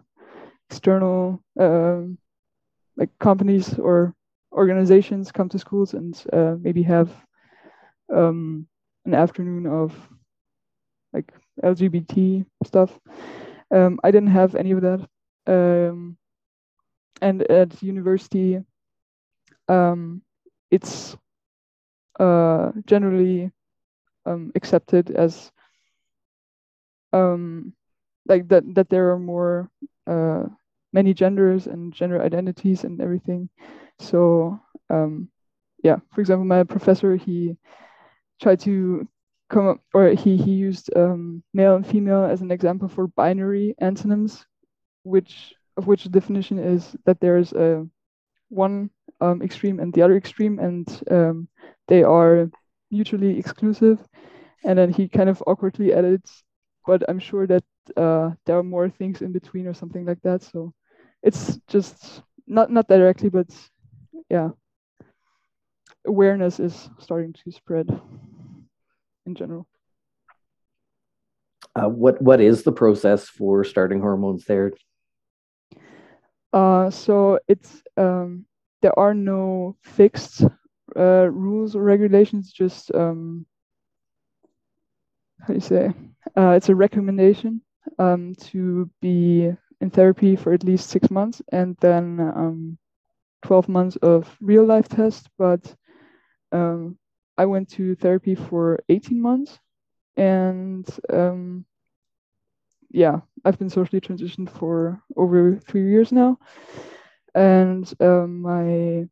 [0.69, 2.01] external uh,
[2.97, 4.13] like companies or
[4.51, 7.09] organizations come to schools and uh, maybe have
[8.13, 8.67] um,
[9.05, 9.95] an afternoon of
[11.13, 11.31] like
[11.63, 12.99] LGBT stuff.
[13.71, 15.07] Um, I didn't have any of that.
[15.47, 16.17] Um,
[17.21, 18.61] and at university,
[19.69, 20.21] um,
[20.69, 21.15] it's
[22.19, 23.53] uh, generally
[24.27, 25.51] um, accepted as
[27.13, 27.73] um,
[28.27, 29.69] like that that there are more
[30.05, 30.43] uh,
[30.93, 33.49] many genders and gender identities and everything.
[33.99, 34.59] So
[34.89, 35.29] um,
[35.83, 37.57] yeah, for example, my professor he
[38.41, 39.07] tried to
[39.49, 43.75] come up or he he used um, male and female as an example for binary
[43.79, 44.45] antonyms,
[45.03, 47.87] which of which the definition is that there is a
[48.49, 48.89] one
[49.21, 51.47] um, extreme and the other extreme, and um,
[51.87, 52.49] they are
[52.91, 53.99] mutually exclusive.
[54.63, 56.43] And then he kind of awkwardly edits,
[56.85, 57.63] but I'm sure that
[57.95, 60.43] uh, there are more things in between or something like that.
[60.43, 60.73] So
[61.23, 63.47] it's just not not directly, but
[64.29, 64.49] yeah,
[66.05, 67.87] awareness is starting to spread
[69.25, 69.67] in general.
[71.75, 74.71] Uh, what what is the process for starting hormones there?
[76.51, 78.45] Uh, so it's um,
[78.81, 80.43] there are no fixed
[80.97, 82.51] uh, rules or regulations.
[82.51, 83.45] Just um,
[85.41, 85.93] how do you say?
[86.35, 87.61] Uh, it's a recommendation
[87.99, 92.77] um, to be in therapy for at least six months, and then um,
[93.43, 95.73] 12 months of real life test, but
[96.51, 96.97] um,
[97.37, 99.59] I went to therapy for 18 months.
[100.15, 101.65] And um,
[102.89, 106.39] yeah, I've been socially transitioned for over three years now.
[107.35, 109.07] And um, my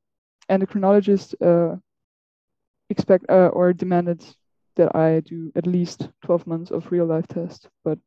[0.50, 1.78] endocrinologist uh,
[2.90, 4.24] expect uh, or demanded
[4.76, 7.70] that I do at least 12 months of real life test.
[7.84, 7.98] But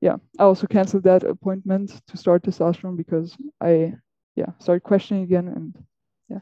[0.00, 3.94] yeah, I also canceled that appointment to start testosterone because I
[4.36, 5.74] yeah started questioning again and
[6.28, 6.40] yeah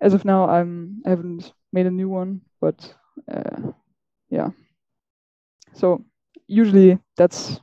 [0.00, 2.94] as of now i'm i haven't made a new one but
[3.32, 3.72] uh,
[4.30, 4.50] yeah
[5.74, 6.04] so
[6.46, 7.60] usually that's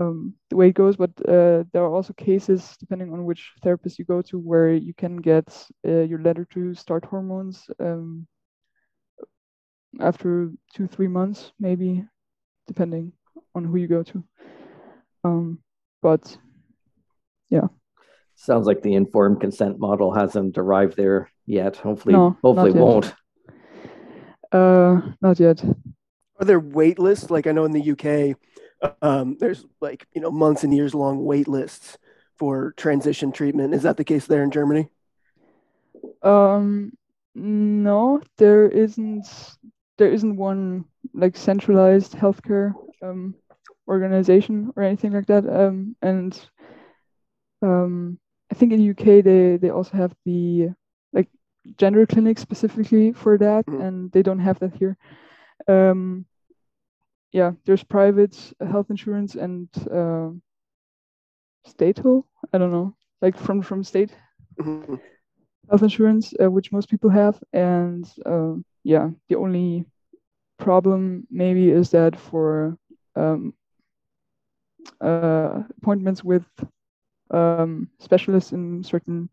[0.00, 3.98] um, the way it goes but uh, there are also cases depending on which therapist
[3.98, 5.46] you go to where you can get
[5.86, 8.26] uh, your letter to start hormones um,
[10.00, 12.04] after two three months maybe
[12.66, 13.12] depending
[13.54, 14.24] on who you go to
[15.22, 15.58] um,
[16.02, 16.36] but
[17.50, 17.68] yeah
[18.34, 21.76] sounds like the informed consent model hasn't arrived there yet.
[21.76, 23.14] Hopefully, no, hopefully won't.
[24.52, 25.64] Uh, not yet.
[26.38, 27.30] Are there wait lists?
[27.30, 28.36] Like I know in the UK,
[29.02, 31.98] um, there's like you know months and years long wait lists
[32.36, 33.74] for transition treatment.
[33.74, 34.88] Is that the case there in Germany?
[36.22, 36.92] Um,
[37.34, 39.26] no, there isn't.
[39.96, 43.34] There isn't one like centralized healthcare um,
[43.86, 45.46] organization or anything like that.
[45.48, 46.38] Um, and
[47.62, 48.18] um,
[48.50, 50.70] I think in UK they they also have the
[51.12, 51.28] like
[51.78, 53.80] gender clinic specifically for that, mm.
[53.80, 54.96] and they don't have that here.
[55.68, 56.26] Um,
[57.34, 60.30] yeah, there's private health insurance and uh,
[61.68, 61.98] state
[62.52, 64.12] I don't know, like from from state
[64.56, 64.94] mm-hmm.
[65.68, 69.84] health insurance, uh, which most people have, and uh, yeah, the only
[70.60, 72.78] problem maybe is that for
[73.16, 73.52] um,
[75.00, 76.46] uh, appointments with
[77.32, 79.28] um, specialists in certain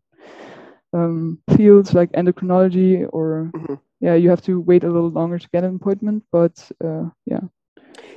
[0.92, 3.74] um, fields like endocrinology or mm-hmm.
[4.00, 7.40] yeah you have to wait a little longer to get an appointment but uh, yeah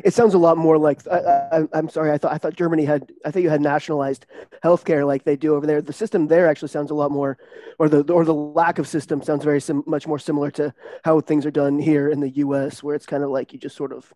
[0.03, 2.11] It sounds a lot more like I, am sorry.
[2.11, 3.11] I thought I thought Germany had.
[3.25, 4.25] I thought you had nationalized
[4.63, 5.81] healthcare like they do over there.
[5.81, 7.37] The system there actually sounds a lot more,
[7.79, 11.21] or the or the lack of system sounds very sim, much more similar to how
[11.21, 13.91] things are done here in the U.S., where it's kind of like you just sort
[13.91, 14.13] of,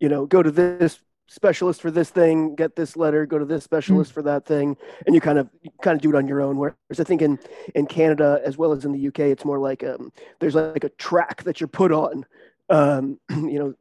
[0.00, 3.64] you know, go to this specialist for this thing, get this letter, go to this
[3.64, 4.14] specialist mm.
[4.14, 6.56] for that thing, and you kind of you kind of do it on your own.
[6.56, 7.38] Whereas I think in
[7.74, 10.88] in Canada as well as in the UK, it's more like um, there's like a
[10.90, 12.24] track that you're put on.
[12.68, 13.74] Um, you know,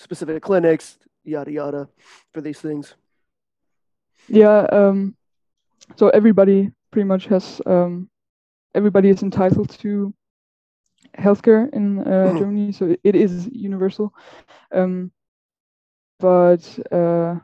[0.00, 1.88] specific clinics, yada yada,
[2.32, 2.94] for these things.
[4.28, 4.66] Yeah.
[4.72, 5.14] Um,
[5.96, 8.08] so everybody pretty much has um,
[8.74, 10.14] everybody is entitled to
[11.18, 12.38] healthcare in uh, mm-hmm.
[12.38, 14.14] Germany, so it, is universal.
[14.72, 15.10] Um,
[16.18, 17.36] but uh,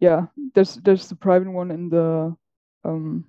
[0.00, 2.36] yeah, there's there's the private one and the
[2.84, 3.24] um,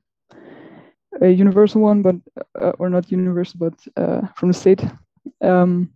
[1.21, 2.15] a universal one, but
[2.59, 4.83] uh, or not universal, but uh, from the state.
[5.41, 5.94] Um,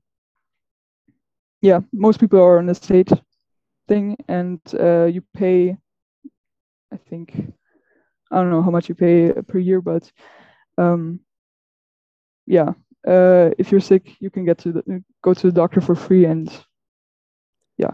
[1.61, 3.11] yeah, most people are on the state
[3.87, 5.77] thing, and uh, you pay.
[6.91, 7.33] I think
[8.31, 10.11] I don't know how much you pay per year, but
[10.77, 11.19] um,
[12.45, 12.69] yeah,
[13.07, 16.25] uh, if you're sick, you can get to the, go to the doctor for free,
[16.25, 16.51] and
[17.77, 17.91] yeah.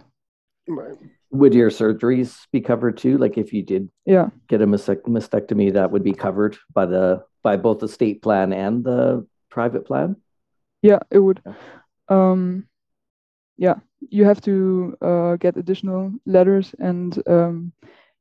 [0.67, 0.97] Right.
[1.31, 3.17] Would your surgeries be covered too?
[3.17, 7.57] Like if you did, yeah, get a mastectomy, that would be covered by the by
[7.57, 10.15] both the state plan and the private plan.
[10.81, 11.41] Yeah, it would.
[12.07, 12.67] Um,
[13.57, 13.75] yeah,
[14.09, 17.71] you have to uh, get additional letters, and um,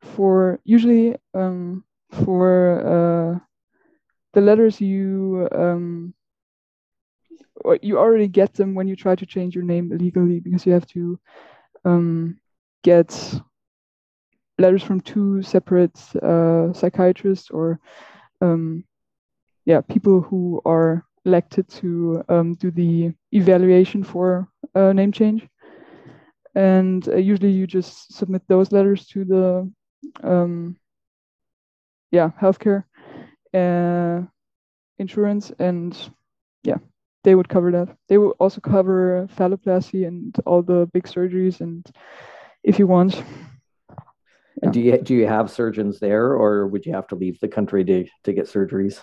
[0.01, 1.85] for usually um,
[2.25, 3.39] for uh,
[4.35, 6.15] the letters you um,
[7.83, 10.87] you already get them when you try to change your name legally because you have
[10.87, 11.19] to
[11.85, 12.39] um,
[12.83, 13.11] get
[14.59, 17.81] letters from two separate uh, psychiatrists or
[18.41, 18.85] um,
[19.67, 25.47] yeah people who are elected to um, do the evaluation for a name change.
[26.55, 29.73] And uh, usually you just submit those letters to the
[30.23, 30.77] um,
[32.13, 32.85] yeah healthcare
[33.53, 34.23] uh,
[34.99, 35.97] insurance, and
[36.63, 36.79] yeah,
[37.25, 37.97] they would cover that.
[38.09, 41.85] They will also cover phalloplasty and all the big surgeries, and
[42.63, 43.23] if you want.
[44.63, 44.71] Yeah.
[44.71, 47.85] Do you do you have surgeons there, or would you have to leave the country
[47.85, 49.01] to to get surgeries?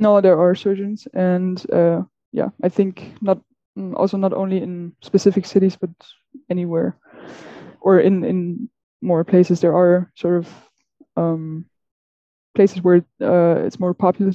[0.00, 3.38] No, there are surgeons, and uh, yeah, I think not
[3.78, 5.90] mm, also not only in specific cities, but
[6.48, 6.96] anywhere,
[7.80, 8.70] or in in
[9.02, 9.60] more places.
[9.60, 10.48] There are sort of
[11.16, 11.66] um,
[12.54, 14.32] places where uh, it's more popular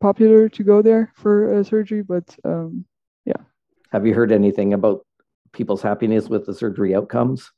[0.00, 2.84] popular to go there for uh, surgery, but um,
[3.24, 3.42] yeah.
[3.90, 5.04] Have you heard anything about
[5.52, 7.50] people's happiness with the surgery outcomes?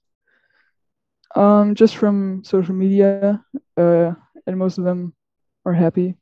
[1.36, 3.44] Um, just from social media,
[3.76, 4.12] uh,
[4.46, 5.12] and most of them
[5.66, 6.16] are happy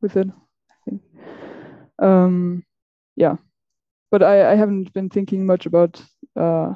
[0.00, 0.28] with it.
[1.98, 2.64] Um,
[3.16, 3.36] yeah,
[4.10, 6.02] but I, I haven't been thinking much about
[6.36, 6.74] uh,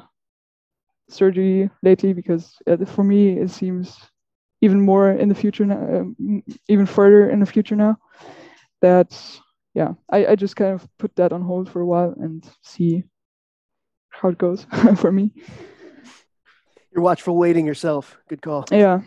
[1.09, 3.97] surgery lately because uh, for me it seems
[4.61, 7.97] even more in the future now, uh, even further in the future now.
[8.81, 9.19] That
[9.73, 13.03] yeah, I, I just kind of put that on hold for a while and see
[14.09, 14.65] how it goes
[14.95, 15.31] for me.
[16.91, 18.17] You're watchful waiting yourself.
[18.27, 18.65] Good call.
[18.71, 19.01] Yeah,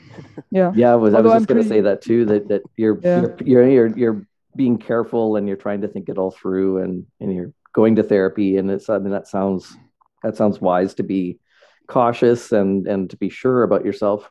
[0.51, 0.93] yeah, yeah.
[0.93, 2.25] I was, I was just going to say that too.
[2.27, 3.21] That that you're, yeah.
[3.21, 7.07] you're you're you're you're being careful and you're trying to think it all through and
[7.21, 9.77] and you're going to therapy and it's I mean that sounds
[10.23, 11.39] that sounds wise to be
[11.87, 14.31] cautious and and to be sure about yourself.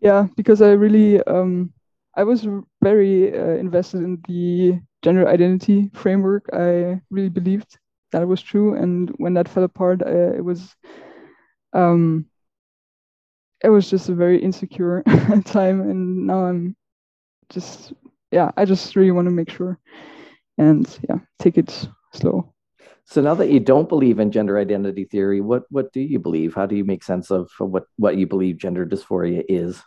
[0.00, 1.72] Yeah, because I really um
[2.14, 2.46] I was
[2.82, 6.48] very uh, invested in the gender identity framework.
[6.52, 7.78] I really believed
[8.12, 10.74] that was true, and when that fell apart, uh, it was
[11.72, 12.26] um
[13.62, 15.02] it was just a very insecure
[15.44, 16.76] time, and now I'm
[17.50, 17.92] just
[18.36, 19.78] yeah, I just really want to make sure
[20.58, 22.52] and yeah, take it slow.
[23.04, 26.54] So now that you don't believe in gender identity theory, what what do you believe?
[26.54, 29.82] How do you make sense of what what you believe gender dysphoria is?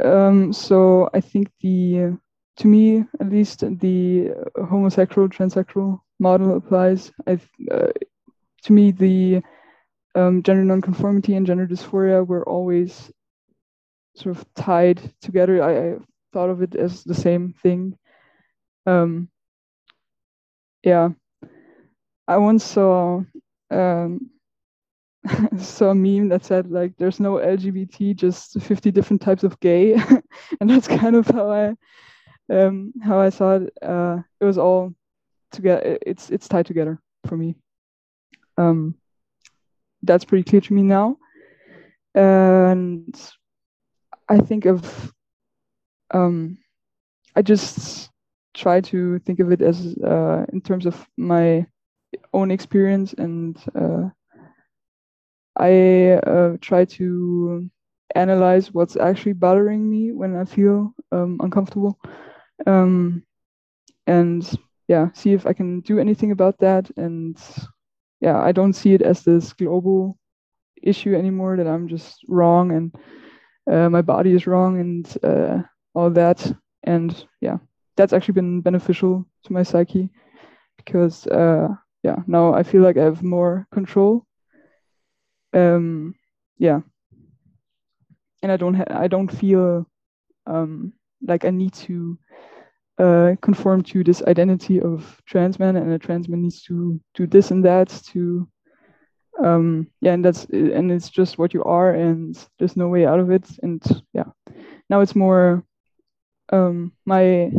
[0.00, 2.16] Um, so I think the
[2.58, 4.30] to me at least the
[4.72, 7.12] homosexual transsexual model applies.
[7.26, 7.92] I uh,
[8.64, 9.42] to me the
[10.14, 13.12] um, gender nonconformity and gender dysphoria were always
[14.14, 15.62] sort of tied together.
[15.62, 15.98] I, I
[16.32, 17.96] thought of it as the same thing.
[18.86, 19.28] Um,
[20.82, 21.10] yeah,
[22.26, 23.22] I once saw
[23.70, 24.30] um,
[25.58, 29.94] saw a meme that said like, "There's no LGBT, just 50 different types of gay,"
[30.60, 31.74] and that's kind of how I
[32.52, 33.72] um, how I saw it.
[33.80, 34.94] Uh, it was all
[35.52, 35.98] together.
[36.02, 37.54] It's it's tied together for me.
[38.58, 38.96] Um,
[40.02, 41.18] that's pretty clear to me now,
[42.14, 43.14] and
[44.28, 45.12] I think of
[46.12, 46.58] um,
[47.36, 48.10] I just
[48.54, 51.66] try to think of it as uh, in terms of my
[52.32, 54.08] own experience and uh,
[55.56, 57.68] I uh, try to
[58.14, 61.98] analyze what's actually bothering me when I feel um, uncomfortable,
[62.66, 63.22] um,
[64.06, 64.48] and
[64.88, 66.90] yeah, see if I can do anything about that.
[66.96, 67.38] And
[68.20, 70.16] yeah, I don't see it as this global
[70.82, 72.94] issue anymore that I'm just wrong and
[73.70, 75.62] uh, my body is wrong and uh,
[75.94, 76.52] all that.
[76.84, 77.58] And yeah,
[77.96, 80.08] that's actually been beneficial to my psyche
[80.76, 81.68] because uh,
[82.02, 84.26] yeah, now I feel like I have more control.
[85.52, 86.14] Um,
[86.58, 86.80] yeah,
[88.42, 89.86] and I don't ha- I don't feel
[90.46, 90.92] um,
[91.26, 92.18] like I need to
[92.98, 97.26] uh, conform to this identity of trans man, and a trans man needs to do
[97.26, 98.48] this and that to
[99.42, 103.18] um yeah and that's and it's just what you are and there's no way out
[103.18, 103.82] of it and
[104.12, 104.26] yeah
[104.90, 105.64] now it's more
[106.52, 107.50] um my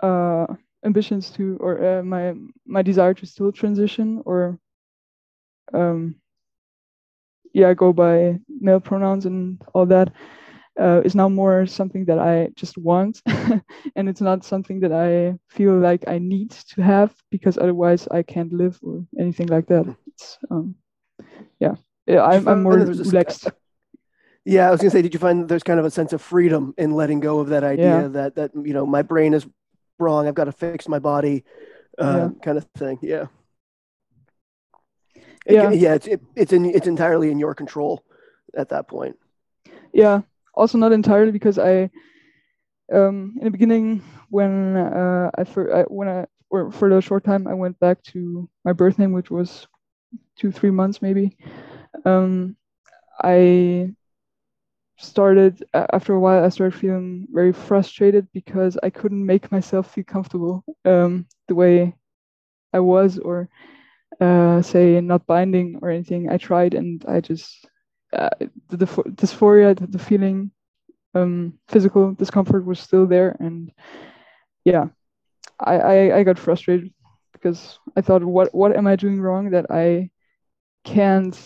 [0.00, 0.46] uh
[0.84, 2.34] ambitions to or uh, my
[2.66, 4.58] my desire to still transition or
[5.72, 6.14] um
[7.54, 10.12] yeah go by male pronouns and all that
[10.80, 13.22] uh, is now more something that I just want,
[13.96, 18.22] and it's not something that I feel like I need to have because otherwise I
[18.22, 19.86] can't live or anything like that.
[20.08, 20.74] It's um,
[21.60, 21.74] yeah,
[22.06, 23.50] yeah I'm, I'm more relaxed.
[24.44, 26.74] Yeah, I was gonna say, did you find there's kind of a sense of freedom
[26.76, 28.08] in letting go of that idea yeah.
[28.08, 29.46] that that you know my brain is
[29.98, 31.44] wrong, I've got to fix my body,
[31.98, 32.42] uh, yeah.
[32.42, 32.98] kind of thing.
[33.02, 33.26] Yeah.
[35.46, 35.94] It, yeah, yeah.
[35.94, 38.04] It's it, it's in it's entirely in your control
[38.56, 39.16] at that point.
[39.92, 40.22] Yeah,
[40.54, 41.90] also not entirely because I
[42.92, 47.24] um, in the beginning when uh, I, for, I when I or for a short
[47.24, 49.66] time I went back to my birth name, which was
[50.36, 51.36] two three months maybe.
[52.04, 52.56] Um,
[53.22, 53.94] I
[54.96, 56.44] started after a while.
[56.44, 61.94] I started feeling very frustrated because I couldn't make myself feel comfortable um, the way
[62.72, 63.48] I was, or
[64.20, 66.30] uh, say not binding or anything.
[66.30, 67.66] I tried and I just
[68.12, 68.30] uh,
[68.68, 70.50] the, the dysphoria, the, the feeling,
[71.14, 73.72] um, physical discomfort was still there, and
[74.64, 74.86] yeah,
[75.60, 76.92] I, I I got frustrated
[77.32, 80.10] because I thought, what what am I doing wrong that I
[80.84, 81.36] can't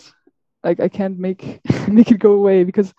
[0.63, 2.93] like I can't make make it go away because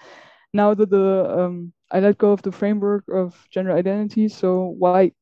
[0.52, 5.12] now that the um, I let go of the framework of gender identity, so why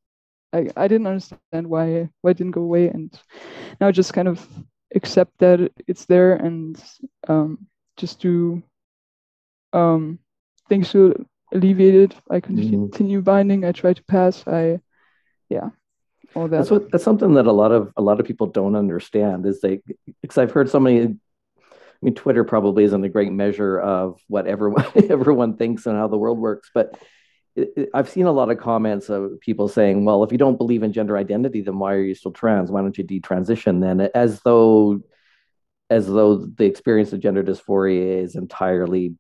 [0.53, 3.12] I, I didn't understand why why it didn't go away and
[3.81, 4.47] now just kind of
[4.95, 6.83] accept that it's there and
[7.29, 7.66] um,
[7.97, 8.62] just do
[9.72, 10.18] um,
[10.68, 12.14] things to alleviate it.
[12.31, 12.89] I continue
[13.20, 13.24] mm.
[13.24, 13.64] binding.
[13.64, 14.47] I try to pass.
[14.47, 14.81] I,
[15.49, 15.70] yeah,
[16.35, 16.57] all that.
[16.57, 16.91] That's what.
[16.91, 19.47] That's something that a lot of a lot of people don't understand.
[19.47, 19.81] Is they
[20.22, 21.16] because I've heard so many.
[22.01, 26.09] I mean, Twitter probably isn't a great measure of what everyone everyone thinks and how
[26.09, 26.99] the world works, but
[27.92, 30.92] I've seen a lot of comments of people saying, "Well, if you don't believe in
[30.92, 32.70] gender identity, then why are you still trans?
[32.70, 35.01] Why don't you detransition then?" As though
[35.90, 39.14] as though the experience of gender dysphoria is entirely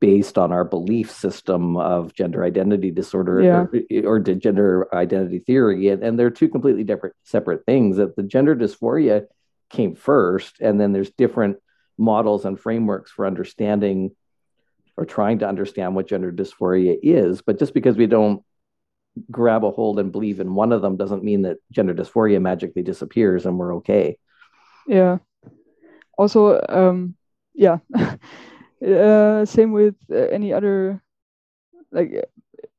[0.00, 4.00] based on our belief system of gender identity disorder yeah.
[4.04, 8.22] or, or gender identity theory and, and they're two completely different separate things that the
[8.22, 9.26] gender dysphoria
[9.70, 11.56] came first and then there's different
[11.98, 14.10] models and frameworks for understanding
[14.96, 18.42] or trying to understand what gender dysphoria is but just because we don't
[19.30, 22.82] grab a hold and believe in one of them doesn't mean that gender dysphoria magically
[22.82, 24.16] disappears and we're okay.
[24.86, 25.18] Yeah.
[26.16, 27.14] Also um
[27.54, 27.78] yeah.
[28.80, 31.02] Uh, same with uh, any other
[31.90, 32.24] like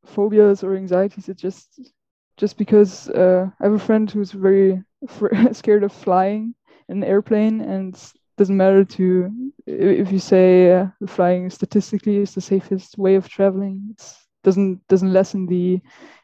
[0.05, 1.27] phobias or anxieties.
[1.27, 1.91] It's just
[2.37, 4.81] just because uh, i have a friend who's very
[5.51, 6.55] scared of flying
[6.87, 8.01] in an airplane and
[8.39, 13.75] doesn't matter to if you say uh, flying statistically is the safest way of traveling
[13.91, 14.01] it
[14.45, 15.81] doesn't doesn't lessen the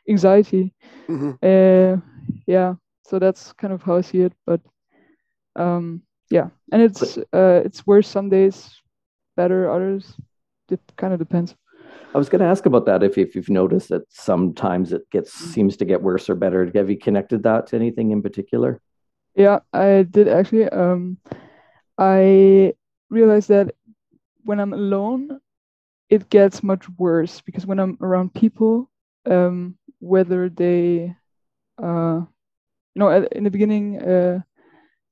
[0.08, 0.74] anxiety
[1.10, 1.32] mm-hmm.
[1.44, 2.00] uh,
[2.48, 2.74] yeah
[3.06, 4.62] so that's kind of how i see it but
[5.58, 8.82] um yeah and it's uh it's worse some days
[9.36, 10.16] better others
[10.72, 11.54] it kind of depends
[12.14, 15.36] i was going to ask about that if, if you've noticed that sometimes it gets
[15.36, 15.54] mm.
[15.54, 18.80] seems to get worse or better have you connected that to anything in particular
[19.36, 21.18] yeah i did actually um
[21.98, 22.74] i
[23.10, 23.74] realize that
[24.44, 25.40] when i'm alone
[26.10, 28.90] it gets much worse because when i'm around people
[29.28, 31.16] um whether they
[31.82, 32.22] uh
[32.96, 34.40] you know in the beginning uh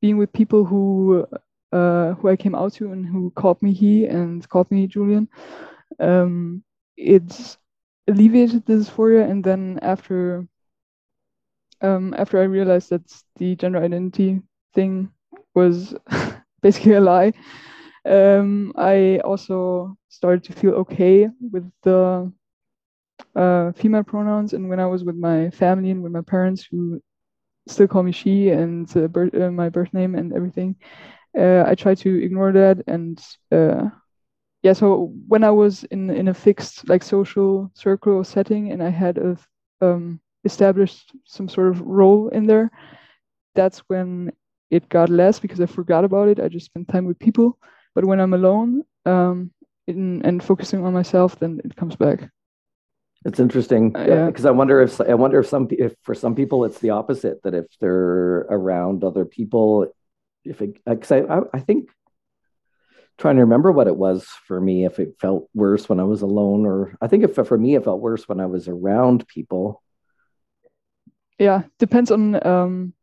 [0.02, 1.26] being with people who
[1.72, 5.28] uh, who I came out to and who called me he and called me Julian,
[6.00, 6.64] um,
[6.98, 7.58] it
[8.08, 9.30] alleviated the dysphoria.
[9.30, 10.48] And then after
[11.82, 13.02] um, after I realized that
[13.38, 14.42] the gender identity
[14.74, 15.12] thing
[15.54, 15.94] was
[16.64, 17.34] basically a lie,
[18.06, 22.32] um, I also started to feel okay with the
[23.36, 24.54] uh, female pronouns.
[24.54, 27.02] And when I was with my family and with my parents, who
[27.68, 29.08] still call me she and uh,
[29.46, 30.76] uh, my birth name and everything.
[31.38, 33.20] uh, I try to ignore that and
[33.52, 33.90] uh,
[34.64, 34.74] yeah.
[34.74, 39.18] So when I was in in a fixed like social circle setting and I had
[39.18, 39.38] a
[39.82, 42.72] um, established some sort of role in there,
[43.56, 44.32] that's when
[44.74, 46.40] it got less because I forgot about it.
[46.40, 47.58] I just spent time with people.
[47.96, 49.52] But when I'm alone um,
[49.86, 52.30] in, and focusing on myself, then it comes back.
[53.26, 54.26] It's interesting Uh, yeah.
[54.26, 57.38] because I wonder if I wonder if some if for some people it's the opposite
[57.44, 59.94] that if they're around other people,
[60.44, 61.90] if it because I, I I think
[63.18, 66.22] trying to remember what it was for me if it felt worse when I was
[66.24, 69.82] alone or I think if for me it felt worse when I was around people.
[71.40, 72.94] Yeah, depends on um,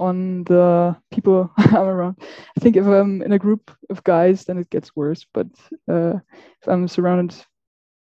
[0.00, 2.16] on the people I'm around.
[2.56, 5.26] I think if I'm in a group of guys, then it gets worse.
[5.32, 5.46] But
[5.88, 6.14] uh,
[6.60, 7.36] if I'm surrounded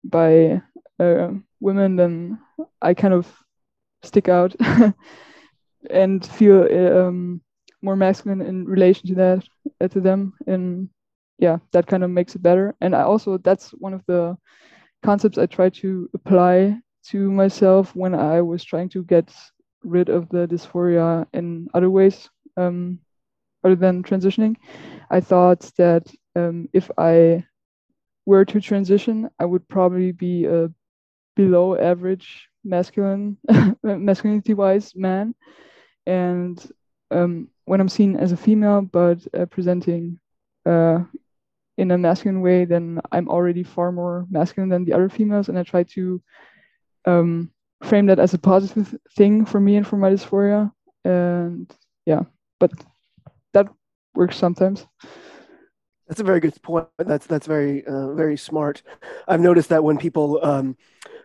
[0.03, 0.61] by
[0.99, 1.29] uh,
[1.61, 2.39] women, then
[2.81, 3.33] I kind of
[4.03, 4.53] stick out
[5.89, 7.41] and feel um,
[7.81, 9.43] more masculine in relation to that
[9.81, 10.89] uh, to them, and
[11.39, 12.75] yeah, that kind of makes it better.
[12.81, 14.37] And I also that's one of the
[15.03, 19.33] concepts I try to apply to myself when I was trying to get
[19.85, 22.99] rid of the dysphoria in other ways um,
[23.63, 24.55] other than transitioning.
[25.09, 27.45] I thought that um, if I
[28.25, 30.71] were to transition, I would probably be a
[31.35, 33.37] below average masculine,
[33.83, 35.35] masculinity wise man.
[36.05, 36.59] And
[37.11, 40.19] um, when I'm seen as a female but uh, presenting
[40.65, 41.03] uh,
[41.77, 45.49] in a masculine way, then I'm already far more masculine than the other females.
[45.49, 46.21] And I try to
[47.05, 47.51] um,
[47.83, 50.71] frame that as a positive thing for me and for my dysphoria.
[51.03, 51.71] And
[52.05, 52.23] yeah,
[52.59, 52.71] but
[53.53, 53.67] that
[54.15, 54.85] works sometimes.
[56.07, 56.87] That's a very good point.
[56.97, 58.83] That's that's very uh, very smart.
[59.27, 60.77] I've noticed that when people, um,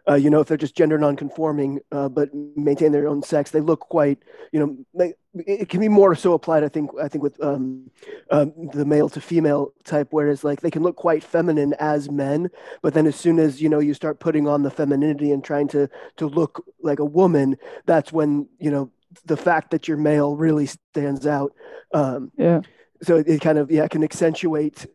[0.08, 3.60] uh, you know, if they're just gender nonconforming uh, but maintain their own sex, they
[3.60, 4.18] look quite,
[4.52, 4.60] you
[4.94, 6.64] know, it can be more so applied.
[6.64, 7.90] I think I think with um,
[8.30, 12.48] um, the male to female type, whereas like they can look quite feminine as men,
[12.80, 15.68] but then as soon as you know you start putting on the femininity and trying
[15.68, 18.90] to to look like a woman, that's when you know
[19.26, 21.52] the fact that you're male really stands out.
[21.92, 22.62] Um, yeah
[23.02, 24.86] so it, kind of yeah can accentuate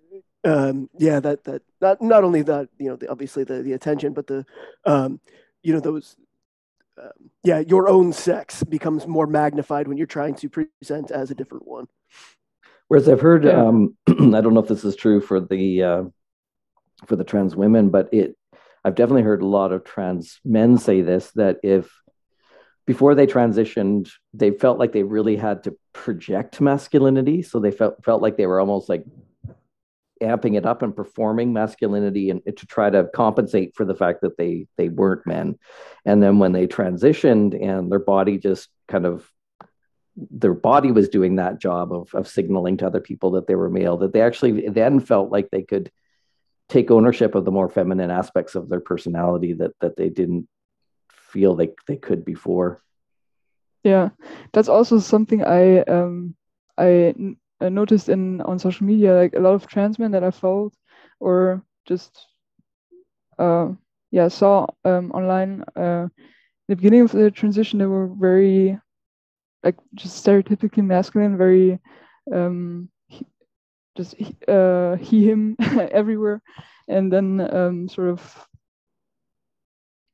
[0.44, 4.14] um yeah that that not not only that you know the, obviously the the attention
[4.14, 4.46] but the
[4.86, 5.20] um
[5.64, 6.16] you know those
[7.02, 7.10] um,
[7.44, 11.68] yeah your own sex becomes more magnified when you're trying to present as a different
[11.68, 11.88] one
[12.88, 13.66] Whereas I've heard, Yeah.
[13.66, 16.04] um, I don't know if this is true for the uh,
[17.08, 18.38] for the trans women, but it
[18.84, 21.92] I've definitely heard a lot of trans men say this that if
[22.86, 28.04] before they transitioned, they felt like they really had to project masculinity, so they felt
[28.04, 29.06] felt like they were almost like
[30.22, 34.38] amping it up and performing masculinity and to try to compensate for the fact that
[34.38, 35.58] they they weren't men.
[36.06, 39.30] And then when they transitioned and their body just kind of
[40.16, 43.70] their body was doing that job of, of signaling to other people that they were
[43.70, 45.92] male that they actually then felt like they could
[46.70, 50.48] take ownership of the more feminine aspects of their personality that that they didn't
[51.36, 52.84] feel they, they could before.
[53.84, 54.10] Yeah
[54.54, 56.36] that's also something i um
[56.78, 60.24] i n- I noticed in on social media like a lot of trans men that
[60.24, 60.74] i followed
[61.20, 62.28] or just
[63.40, 63.70] uh
[64.12, 66.08] yeah saw um online uh
[66.68, 68.80] the beginning of the transition they were very
[69.64, 71.80] like just stereotypically masculine very
[72.34, 73.26] um he,
[73.98, 74.16] just
[74.48, 75.56] uh he him
[75.92, 76.42] everywhere.
[76.88, 78.48] And then um sort of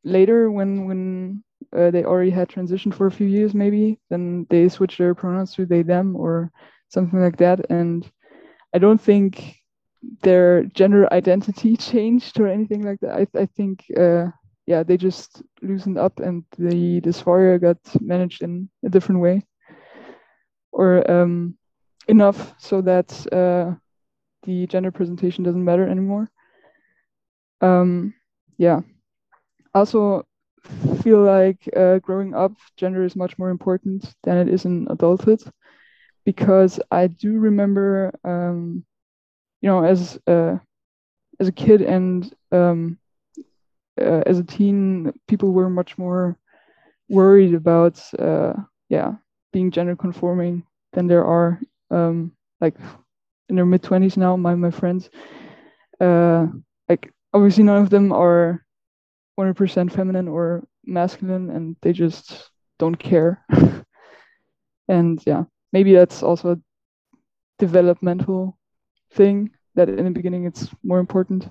[0.04, 1.44] later when when
[1.76, 5.54] uh, they already had transitioned for a few years maybe then they switched their pronouns
[5.54, 6.52] to they them or
[6.90, 7.70] something like that.
[7.70, 8.10] And
[8.74, 9.56] i don't think
[10.24, 13.16] their gender identity changed or anything like that.
[13.16, 14.28] I, I think uh,
[14.66, 19.44] yeah they just loosened up and the dysphoria got managed in a different way
[20.72, 21.58] or um,
[22.08, 23.76] enough so that uh,
[24.44, 26.30] the gender presentation doesn't matter anymore.
[27.62, 28.16] Um,
[28.58, 28.82] yeah
[29.74, 30.26] also
[31.02, 35.42] feel like uh, growing up, gender is much more important than it is in adulthood,
[36.26, 38.86] because I do remember, um,
[39.62, 40.58] you know, as uh,
[41.40, 42.98] as a kid and um,
[44.00, 46.38] uh, as a teen, people were much more
[47.10, 48.54] worried about, uh,
[48.90, 49.14] yeah,
[49.52, 50.64] being gender conforming
[50.94, 51.60] than there are
[51.90, 52.76] um, like
[53.50, 54.36] in their mid twenties now.
[54.36, 55.10] My my friends,
[56.00, 56.48] uh,
[56.88, 58.64] like obviously none of them are
[59.42, 63.44] 100% feminine or masculine and they just don't care
[64.88, 66.60] and yeah maybe that's also a
[67.60, 68.58] developmental
[69.14, 71.48] thing that in the beginning it's more important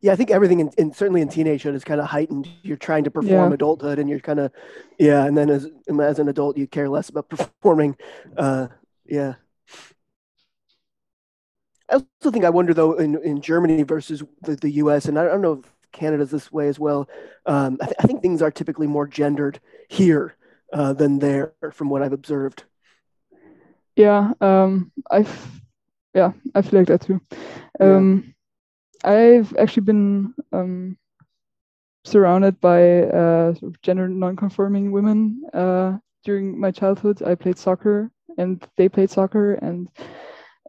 [0.00, 3.04] yeah i think everything in, in certainly in teenagehood is kind of heightened you're trying
[3.04, 3.54] to perform Yeah.
[3.54, 4.50] adulthood and you're kind of
[4.98, 5.68] yeah and then as
[6.00, 7.96] as an adult you care less about performing
[8.36, 8.66] uh
[9.06, 9.34] yeah
[11.90, 15.06] I also think I wonder though in, in Germany versus the, the U.S.
[15.06, 17.08] and I don't know if Canada's this way as well.
[17.46, 20.36] Um, I, th- I, think things are typically more gendered here
[20.72, 22.64] uh, than there, from what I've observed.
[23.96, 25.60] Yeah, um, I've
[26.14, 27.20] yeah, I feel like that too.
[27.80, 28.34] Um,
[29.04, 29.10] yeah.
[29.10, 30.96] I've actually been um,
[32.04, 37.22] surrounded by uh, sort of gender non-conforming women uh, during my childhood.
[37.22, 39.88] I played soccer, and they played soccer, and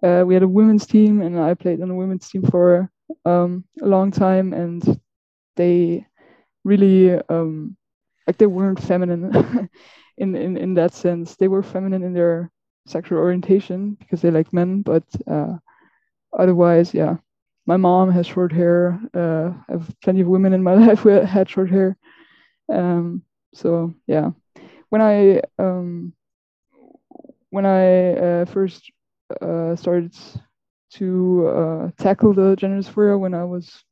[0.04, 2.92] uh, we had a women's team, and I played on a women's team for
[3.26, 5.00] um, a long time, and
[5.60, 6.08] they
[6.64, 7.78] really um,
[8.26, 9.70] like they weren't feminine
[10.18, 11.36] in, in in that sense.
[11.36, 12.52] They were feminine in their
[12.88, 15.58] sexual orientation because they like men, but uh,
[16.38, 17.18] otherwise, yeah.
[17.68, 19.00] My mom has short hair.
[19.14, 21.98] Uh, I have plenty of women in my life who had short hair.
[22.74, 23.22] Um,
[23.54, 24.32] so yeah,
[24.90, 26.14] when I um,
[27.52, 28.92] when I uh, first
[29.42, 30.16] uh, started
[30.94, 33.84] to uh, tackle the gender dysphoria when I was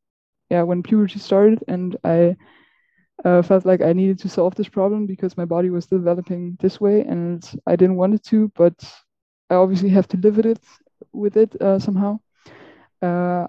[0.50, 2.36] yeah when puberty started and I
[3.26, 6.80] uh, felt like I needed to solve this problem because my body was developing this
[6.80, 8.76] way and I didn't want it to, but
[9.50, 10.64] I obviously have to live with it
[11.14, 12.20] with it uh, somehow.
[13.02, 13.48] Uh,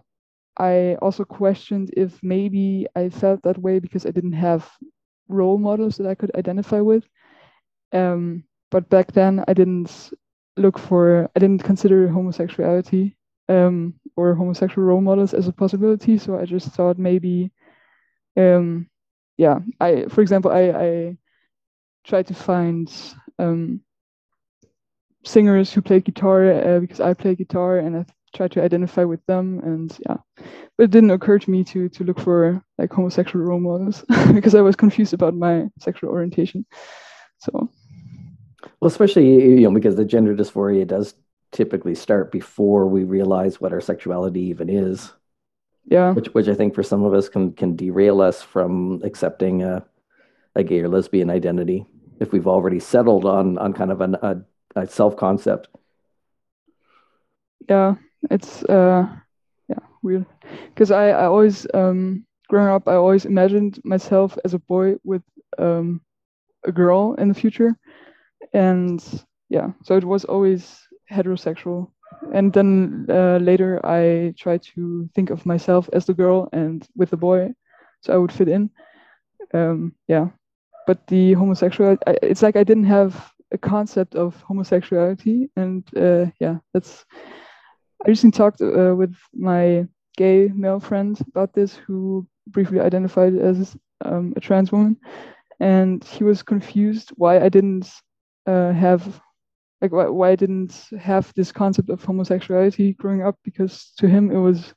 [0.59, 4.69] I also questioned if maybe I felt that way because I didn't have
[5.29, 7.05] role models that I could identify with.
[7.93, 10.13] Um, but back then I didn't
[10.57, 13.17] look for, I didn't consider homosexuality
[13.49, 16.19] um, or homosexual role models as a possibility.
[16.19, 17.53] So I just thought maybe,
[18.37, 18.91] um,
[19.37, 21.17] yeah, I, for example, I, I
[22.05, 22.93] tried to find
[23.39, 23.81] um,
[25.25, 29.25] singers who played guitar uh, because I play guitar and I tried to identify with
[29.27, 29.61] them.
[29.63, 30.17] And yeah,
[30.77, 34.05] but it didn't occur to me to to look for like homosexual role models
[34.35, 36.67] because I was confused about my sexual orientation.
[37.39, 37.71] So
[38.81, 39.27] well, especially
[39.61, 41.15] you know because the gender dysphoria does
[41.53, 45.13] typically start before we realize what our sexuality even is.
[45.87, 46.13] Yeah.
[46.13, 49.85] Which which I think for some of us can can derail us from accepting a,
[50.55, 51.87] a gay or lesbian identity
[52.21, 54.37] if we've already settled on on kind of an, a,
[54.77, 55.69] a self concept.
[57.69, 57.95] Yeah,
[58.31, 59.09] it's uh
[59.69, 60.27] yeah weird
[60.69, 65.23] because I I always um growing up I always imagined myself as a boy with
[65.59, 66.01] um
[66.65, 67.77] a girl in the future
[68.53, 69.03] and
[69.49, 71.91] yeah so it was always heterosexual.
[72.33, 77.11] And then uh, later i tried to think of myself as the girl and with
[77.11, 77.53] the boy
[78.01, 78.71] so i would fit in.
[79.55, 80.29] Um, yeah.
[80.87, 86.59] But the homosexual it's like i didn't have a concept of homosexuality and uh, yeah
[86.73, 87.05] that's
[88.05, 89.87] i recently talked uh, with my
[90.17, 94.97] gay male friend about this who briefly identified as um, a trans woman.
[95.61, 97.91] And he was confused why i didn't
[98.47, 99.21] uh, have
[99.81, 104.39] like why, why didn't have this concept of homosexuality growing up because to him it
[104.39, 104.75] was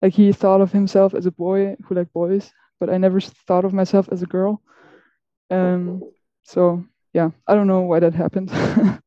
[0.00, 2.50] like he thought of himself as a boy who liked boys,
[2.80, 4.60] but I never thought of myself as a girl.
[5.50, 6.02] Um,
[6.42, 8.50] so yeah, I don't know why that happened.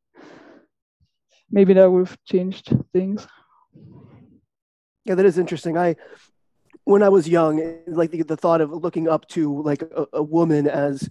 [1.51, 3.27] Maybe that would have changed things.
[5.03, 5.77] Yeah, that is interesting.
[5.77, 5.95] I
[6.85, 10.23] when I was young, like the, the thought of looking up to like a, a
[10.23, 11.09] woman as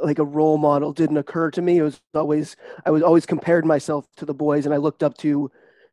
[0.00, 1.78] like a role model didn't occur to me.
[1.78, 5.16] It was always I was always compared myself to the boys, and I looked up
[5.18, 5.50] to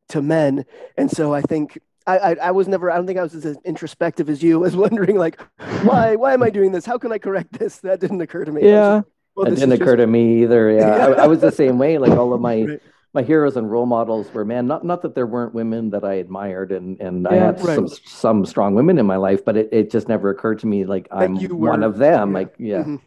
[0.10, 0.66] to men.
[0.98, 3.58] And so I think I, I, I was never I don't think I was as
[3.66, 4.58] introspective as you.
[4.60, 5.40] I was wondering like
[5.84, 6.86] why why am I doing this?
[6.86, 7.78] How can I correct this?
[7.80, 8.64] That didn't occur to me.
[8.64, 9.02] Yeah,
[9.36, 10.04] well, that didn't occur just...
[10.04, 10.72] to me either.
[10.72, 11.98] Yeah, I, I, was the same way.
[11.98, 12.64] Like all of my.
[12.64, 12.82] Right.
[13.12, 14.68] My heroes and role models were men.
[14.68, 17.74] Not not that there weren't women that I admired, and and yeah, I had right.
[17.74, 20.86] some some strong women in my life, but it, it just never occurred to me
[20.86, 22.30] like I'm one of them.
[22.30, 22.34] Yeah.
[22.38, 22.98] Like yeah, mm-hmm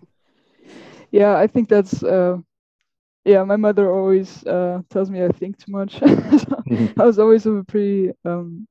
[1.12, 2.38] yeah, I think that's uh,
[3.24, 3.44] yeah.
[3.44, 5.92] My mother always uh, tells me I think too much.
[6.00, 7.00] so mm-hmm.
[7.00, 8.66] I was always a pretty um,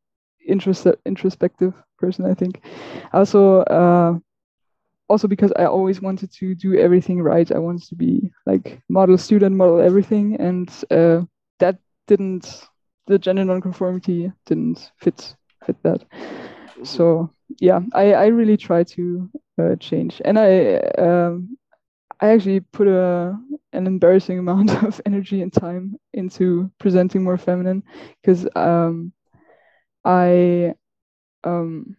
[0.45, 2.25] interest- introspective person.
[2.25, 2.61] I think.
[3.13, 4.17] Also, uh,
[5.07, 7.49] also because I always wanted to do everything right.
[7.51, 11.21] I wanted to be like model student, model everything, and uh,
[11.59, 11.77] that
[12.07, 12.67] didn't.
[13.07, 15.35] The gender nonconformity didn't fit
[15.65, 16.01] fit that.
[16.09, 16.85] Mm-hmm.
[16.85, 19.29] So yeah, I I really try to
[19.61, 21.57] uh, change, and I um,
[22.21, 23.37] I actually put a
[23.73, 27.83] an embarrassing amount of energy and time into presenting more feminine
[28.21, 29.13] because um,
[30.05, 30.73] I
[31.43, 31.97] um,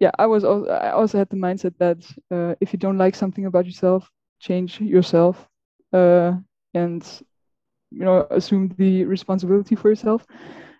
[0.00, 3.14] yeah I was also, I also had the mindset that uh, if you don't like
[3.14, 5.48] something about yourself, change yourself
[5.92, 6.34] uh,
[6.74, 7.02] and
[7.90, 10.26] you know assume the responsibility for yourself.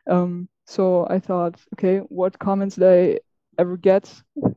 [0.08, 3.20] Um, so I thought, okay, what comments did I
[3.58, 4.12] ever get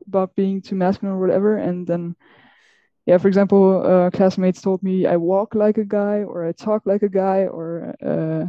[0.06, 2.16] about being too masculine or whatever, and then
[3.10, 6.82] yeah, for example, uh, classmates told me I walk like a guy, or I talk
[6.86, 8.46] like a guy, or uh,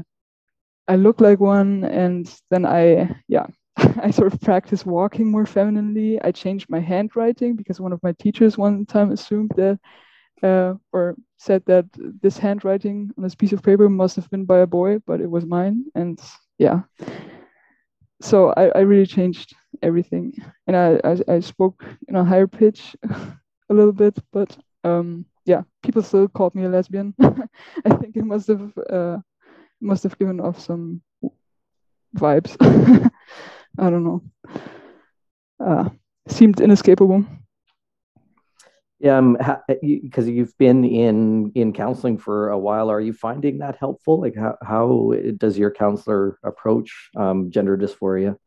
[0.87, 3.47] I look like one, and then I yeah
[3.77, 6.21] I sort of practice walking more femininely.
[6.21, 9.79] I changed my handwriting because one of my teachers one time assumed that
[10.43, 11.85] uh, or said that
[12.21, 15.31] this handwriting on this piece of paper must have been by a boy, but it
[15.31, 15.85] was mine.
[15.95, 16.19] And
[16.59, 16.83] yeah,
[18.21, 20.33] so I, I really changed everything,
[20.67, 22.95] and I, I, I spoke in a higher pitch
[23.71, 27.15] a little bit, but um, yeah, people still called me a lesbian.
[27.21, 29.17] I think it must have uh,
[29.79, 31.01] must have given off some
[32.15, 32.55] vibes.
[33.79, 34.21] I don't know.
[35.59, 35.89] Uh,
[36.27, 37.25] seemed inescapable.
[38.99, 39.37] Yeah, um,
[39.81, 42.91] because you, you've been in in counseling for a while.
[42.91, 44.21] Are you finding that helpful?
[44.21, 48.37] Like, how how does your counselor approach um, gender dysphoria?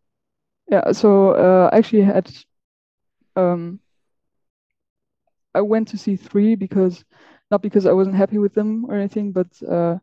[0.68, 2.30] Yeah, so uh, I actually had
[3.36, 3.80] um,
[5.54, 7.04] I went to see three because
[7.50, 9.98] not because I wasn't happy with them or anything, but uh,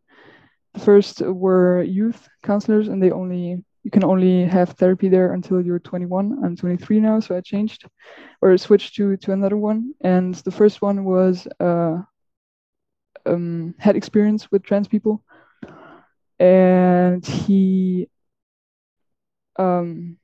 [0.74, 5.60] the first were youth counselors, and they only you can only have therapy there until
[5.60, 6.46] you're 21.
[6.46, 7.86] I'm 23 now, so I changed
[8.42, 9.94] or switched to to another one.
[10.02, 11.98] And the first one was uh,
[13.26, 15.24] um, had experience with trans people,
[16.40, 18.08] and he
[19.58, 20.18] um,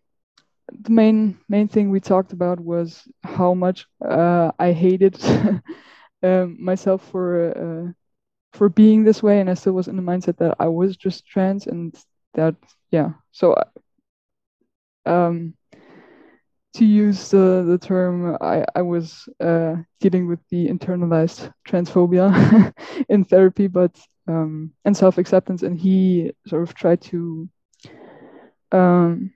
[0.72, 5.18] the main main thing we talked about was how much uh, I hated
[6.24, 7.92] um, myself for uh,
[8.58, 11.26] for being this way, and I still was in the mindset that I was just
[11.26, 11.94] trans, and
[12.34, 12.56] that
[12.92, 13.12] yeah.
[13.32, 13.64] So uh,
[15.06, 15.54] um
[16.74, 22.72] to use the the term i i was uh dealing with the internalized transphobia
[23.10, 23.98] in therapy but
[24.28, 27.50] um and self-acceptance and he sort of tried to
[28.72, 29.32] um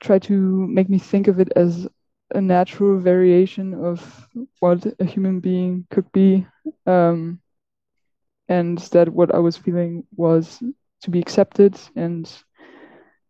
[0.00, 0.34] try to
[0.68, 1.88] make me think of it as
[2.34, 4.28] a natural variation of
[4.60, 6.46] what a human being could be
[6.86, 7.40] um
[8.48, 10.62] and that what I was feeling was
[11.02, 12.30] to be accepted and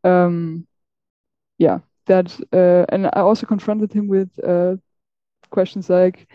[0.02, 0.66] um,
[1.58, 4.76] yeah that uh, and I also confronted him with uh,
[5.50, 6.26] questions like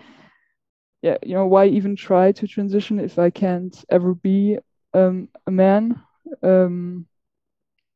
[1.02, 4.58] yeah you know why even try to transition if I can't ever be
[4.94, 6.02] um, a man?
[6.42, 7.06] Um,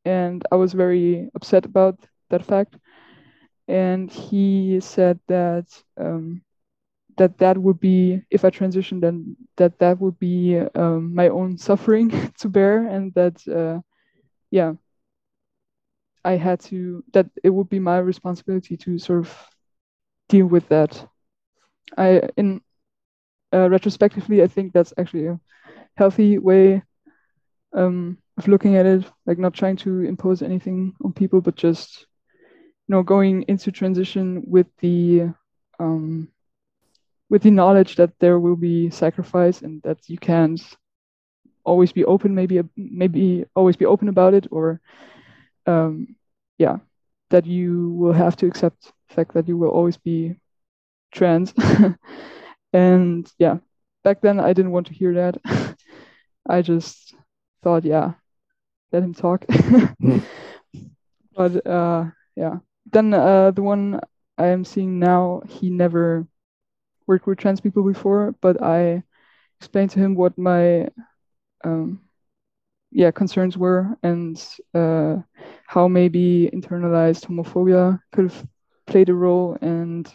[0.06, 2.78] and I was very upset about that fact
[3.68, 5.66] and he said that
[5.98, 6.42] um,
[7.18, 11.58] that that would be if I transitioned, then that that would be um, my own
[11.58, 13.82] suffering to bear, and that uh,
[14.52, 14.74] yeah,
[16.24, 19.48] I had to that it would be my responsibility to sort of
[20.30, 21.08] deal with that.
[21.98, 22.62] I in
[23.54, 25.40] uh, retrospectively, I think that's actually a
[25.98, 26.84] healthy way
[27.74, 32.08] um, of looking at it, like not trying to impose anything on people, but just
[32.90, 35.30] you know going into transition with the
[35.80, 36.30] um,
[37.30, 40.62] with the knowledge that there will be sacrifice and that you can't
[41.66, 44.82] always be open maybe maybe always be open about it or
[45.68, 46.16] um,
[46.60, 46.78] yeah
[47.30, 50.36] that you will have to accept the fact that you will always be
[51.14, 51.54] trans.
[52.74, 53.58] And yeah
[54.04, 55.38] back then i didn't want to hear that.
[56.50, 57.16] I just
[57.64, 58.14] thought yeah
[58.92, 59.46] let him talk.
[60.02, 60.24] Mm.
[61.36, 62.58] but uh yeah
[62.92, 64.00] then uh the one
[64.38, 66.26] i am seeing now he never
[67.08, 69.04] worked with trans people before, but I
[69.60, 70.88] explained to him what my
[71.64, 72.00] um,
[72.92, 74.36] yeah concerns were and
[74.74, 75.18] uh,
[75.68, 78.48] how maybe internalized homophobia could have
[78.88, 80.12] played a role, and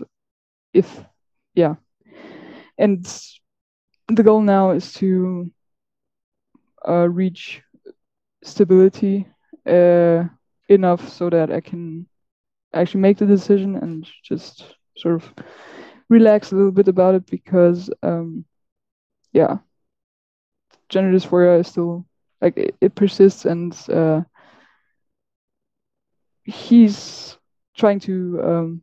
[0.74, 1.04] if
[1.54, 1.74] yeah,
[2.78, 3.04] and
[4.08, 5.50] the goal now is to
[6.88, 7.62] uh, reach
[8.42, 9.26] stability
[9.66, 10.24] uh,
[10.68, 12.06] enough so that I can
[12.74, 15.34] actually make the decision and just sort of
[16.08, 18.44] relax a little bit about it because um
[19.32, 19.58] yeah.
[20.88, 22.06] Gender dysphoria is still
[22.40, 24.22] like it, it persists and uh
[26.44, 27.36] he's
[27.76, 28.82] trying to um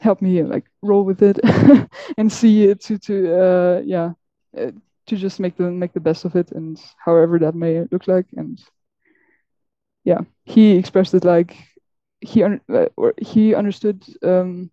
[0.00, 1.38] help me like roll with it
[2.18, 4.12] and see it to to uh yeah
[4.56, 4.70] uh,
[5.06, 8.26] to just make the make the best of it and however that may look like
[8.36, 8.60] and
[10.04, 10.20] yeah.
[10.44, 11.67] He expressed it like
[12.20, 14.70] he un- uh, or he understood um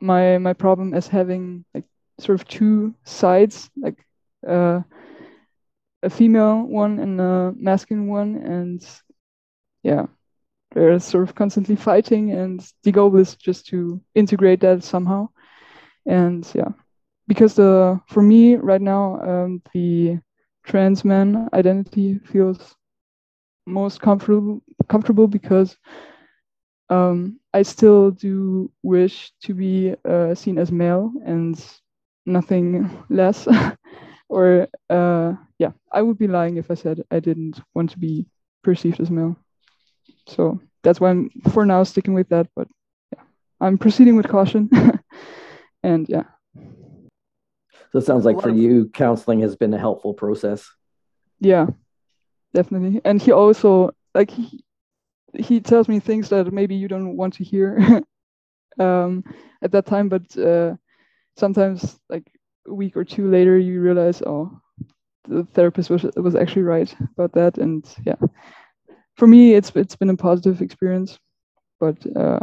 [0.00, 1.84] my my problem as having like
[2.20, 4.04] sort of two sides, like
[4.46, 4.80] uh,
[6.02, 8.86] a female one and a masculine one, and
[9.82, 10.06] yeah,
[10.72, 15.28] they're sort of constantly fighting, and the goal is just to integrate that somehow,
[16.06, 16.70] and yeah,
[17.28, 20.18] because the for me right now um, the
[20.64, 22.76] trans man identity feels
[23.66, 25.76] most comfortable comfortable because
[26.90, 31.62] um, I still do wish to be uh, seen as male and
[32.26, 33.48] nothing less,
[34.28, 38.26] or uh, yeah, I would be lying if I said I didn't want to be
[38.62, 39.36] perceived as male.
[40.26, 42.48] So that's why I'm for now sticking with that.
[42.54, 42.68] But
[43.12, 43.22] yeah,
[43.60, 44.70] I'm proceeding with caution.
[45.82, 46.24] and yeah.
[47.92, 50.68] So it sounds like for you, counseling has been a helpful process.
[51.38, 51.68] Yeah,
[52.52, 53.00] definitely.
[53.04, 54.63] And he also like he
[55.38, 58.02] he tells me things that maybe you don't want to hear
[58.78, 59.24] um,
[59.62, 60.74] at that time, but uh,
[61.36, 62.30] sometimes like
[62.68, 64.50] a week or two later, you realize, oh,
[65.28, 68.16] the therapist was was actually right about that, and yeah,
[69.16, 71.18] for me, it's it's been a positive experience,
[71.80, 72.40] but uh,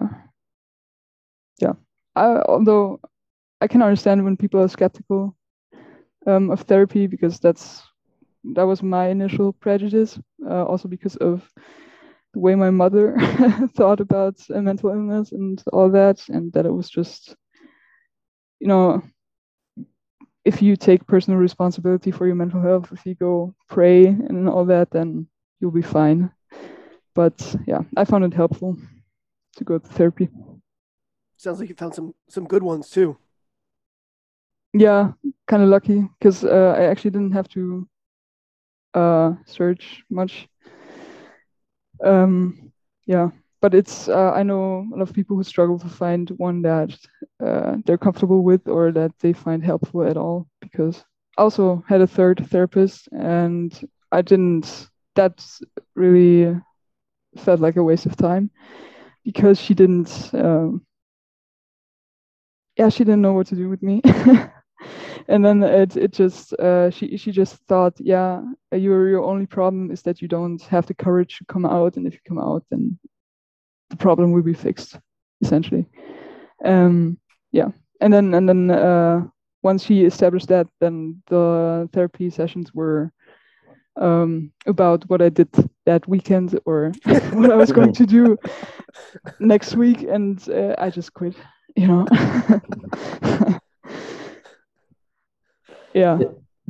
[1.59, 1.73] yeah,
[2.15, 2.99] I, although
[3.61, 5.35] I can understand when people are skeptical
[6.27, 7.81] um, of therapy because that's
[8.55, 10.19] that was my initial prejudice,
[10.49, 11.47] uh, also because of
[12.33, 13.15] the way my mother
[13.75, 17.35] thought about uh, mental illness and all that, and that it was just,
[18.59, 19.01] you know,
[20.43, 24.65] if you take personal responsibility for your mental health, if you go pray and all
[24.65, 25.27] that, then
[25.59, 26.31] you'll be fine.
[27.13, 28.77] But yeah, I found it helpful
[29.57, 30.29] to go to therapy.
[31.37, 33.17] Sounds like you found some some good ones too.
[34.73, 35.11] Yeah,
[35.47, 37.87] kind of lucky because uh, I actually didn't have to
[38.93, 40.47] uh, search much.
[42.03, 42.71] Um,
[43.05, 43.29] yeah,
[43.61, 46.97] but it's uh, I know a lot of people who struggle to find one that
[47.43, 50.47] uh, they're comfortable with or that they find helpful at all.
[50.61, 51.03] Because
[51.37, 53.71] I also had a third therapist, and
[54.11, 54.87] I didn't.
[55.15, 55.45] That
[55.95, 56.55] really
[57.37, 58.51] felt like a waste of time
[59.23, 60.31] because she didn't.
[60.33, 60.85] Um,
[62.77, 64.01] yeah, she didn't know what to do with me.
[65.27, 68.41] and then it it just uh, she she just thought, yeah,
[68.71, 72.07] your your only problem is that you don't have the courage to come out, and
[72.07, 72.97] if you come out, then
[73.89, 74.99] the problem will be fixed,
[75.41, 75.85] essentially.
[76.63, 77.17] Um,
[77.51, 77.69] yeah,
[77.99, 79.21] and then and then uh,
[79.63, 83.11] once she established that, then the therapy sessions were
[83.95, 85.49] um, about what I did
[85.85, 86.91] that weekend or
[87.33, 88.37] what I was going to do
[89.39, 91.35] next week, and uh, I just quit.
[91.77, 92.07] You know.
[95.93, 96.19] yeah.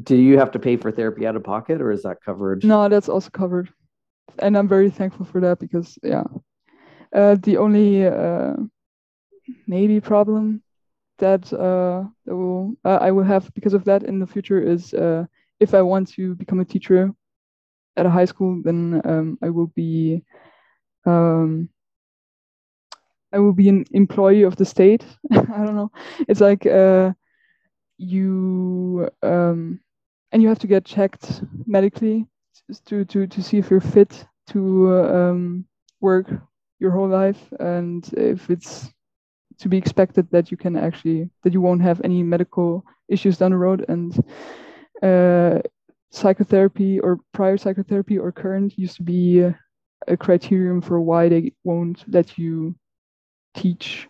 [0.01, 2.63] Do you have to pay for therapy out of pocket, or is that covered?
[2.63, 3.69] No, that's also covered,
[4.39, 6.23] and I'm very thankful for that because yeah,
[7.13, 8.53] uh, the only uh,
[9.67, 10.63] maybe problem
[11.19, 14.93] that uh, that will uh, I will have because of that in the future is
[14.93, 15.25] uh,
[15.59, 17.11] if I want to become a teacher
[17.97, 20.23] at a high school, then um, I will be
[21.05, 21.69] um,
[23.33, 25.05] I will be an employee of the state.
[25.31, 25.91] I don't know.
[26.27, 27.13] It's like uh,
[28.01, 29.79] you um,
[30.31, 32.25] and you have to get checked medically
[32.85, 35.65] to to to see if you're fit to um,
[35.99, 36.27] work
[36.79, 38.91] your whole life, and if it's
[39.59, 43.51] to be expected that you can actually that you won't have any medical issues down
[43.51, 44.17] the road and
[45.03, 45.61] uh,
[46.11, 49.41] psychotherapy or prior psychotherapy or current used to be
[50.07, 52.75] a criterion for why they won't let you
[53.55, 54.07] teach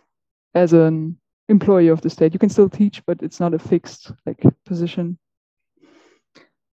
[0.54, 1.16] as an
[1.52, 2.32] employee of the state.
[2.32, 5.18] You can still teach, but it's not a fixed like position.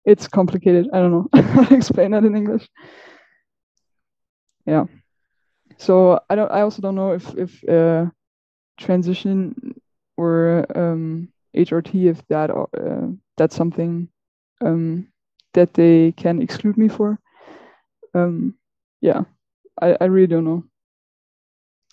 [0.05, 0.89] It's complicated.
[0.93, 2.66] I don't know how to explain that in English.
[4.64, 4.87] Yeah.
[5.76, 6.51] So I don't.
[6.51, 8.07] I also don't know if if uh,
[8.79, 9.74] transition
[10.16, 13.07] or um, HRT if that uh,
[13.37, 14.09] that's something
[14.61, 15.09] um,
[15.55, 17.18] that they can exclude me for.
[18.14, 18.55] Um,
[19.01, 19.22] yeah,
[19.81, 20.64] I, I really don't know.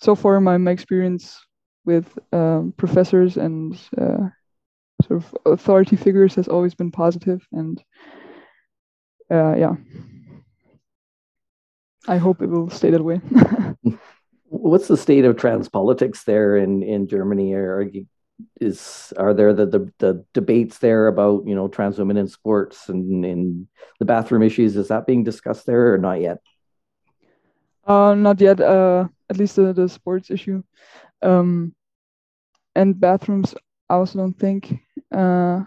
[0.00, 1.40] So far, my, my experience
[1.86, 4.28] with um, professors and uh,
[5.04, 7.82] sort of authority figures has always been positive, and
[9.30, 9.76] uh, yeah,
[12.08, 13.20] I hope it will stay that way.
[14.48, 17.54] What's the state of trans politics there in in Germany?
[17.54, 17.90] Are
[18.60, 22.88] is are there the, the, the debates there about you know trans women in sports
[22.88, 23.68] and in
[23.98, 26.38] the bathroom issues is that being discussed there or not yet
[27.86, 30.62] uh not yet uh at least the, the sports issue.
[31.22, 31.74] Um
[32.74, 33.54] and bathrooms
[33.88, 34.74] i also don't think
[35.12, 35.60] uh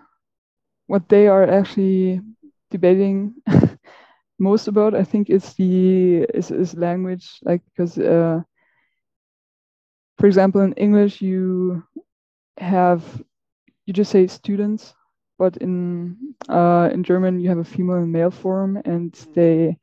[0.88, 2.22] what they are actually
[2.72, 3.34] debating
[4.40, 7.40] most about i think it's the is, is language.
[7.44, 8.42] Like because uh
[10.18, 11.84] for example in english you
[12.58, 13.22] have
[13.86, 14.94] you just say students,
[15.40, 16.16] but in
[16.50, 19.78] uh, in German you have a female and male form, and they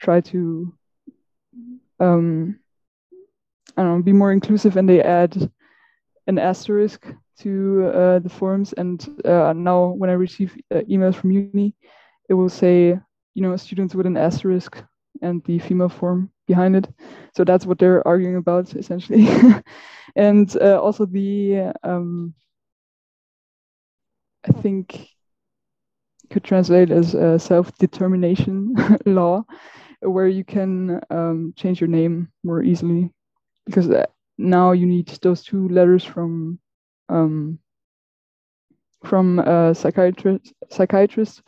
[0.00, 0.72] try to
[2.00, 2.58] um,
[3.76, 5.50] I don't know be more inclusive, and they add
[6.26, 7.06] an asterisk
[7.40, 8.72] to uh, the forms.
[8.72, 11.74] And uh, now when I receive uh, emails from uni,
[12.28, 12.98] it will say
[13.34, 14.82] you know students with an asterisk
[15.22, 16.88] and the female form behind it.
[17.34, 19.28] So that's what they're arguing about essentially.
[20.16, 22.34] and uh, also the, um,
[24.44, 25.08] I think
[26.30, 28.74] could translate as self-determination
[29.06, 29.44] law,
[30.00, 33.10] where you can um, change your name more easily,
[33.64, 34.06] because uh,
[34.38, 36.58] now you need those two letters from
[37.08, 37.58] um,
[39.04, 41.42] from a psychiatrist psychiatrist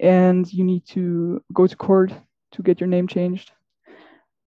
[0.00, 2.12] and you need to go to court
[2.52, 3.52] to get your name changed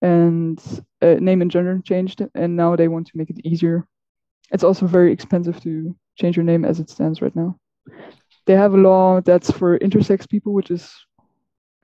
[0.02, 0.62] and
[1.02, 3.86] uh, name and gender changed and now they want to make it easier.
[4.52, 7.58] It's also very expensive to change your name as it stands right now.
[8.46, 10.92] They have a law that's for intersex people which is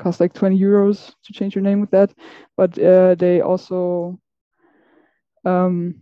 [0.03, 2.14] cost like 20 euros to change your name with that.
[2.57, 4.18] But uh, they also
[5.44, 5.94] um,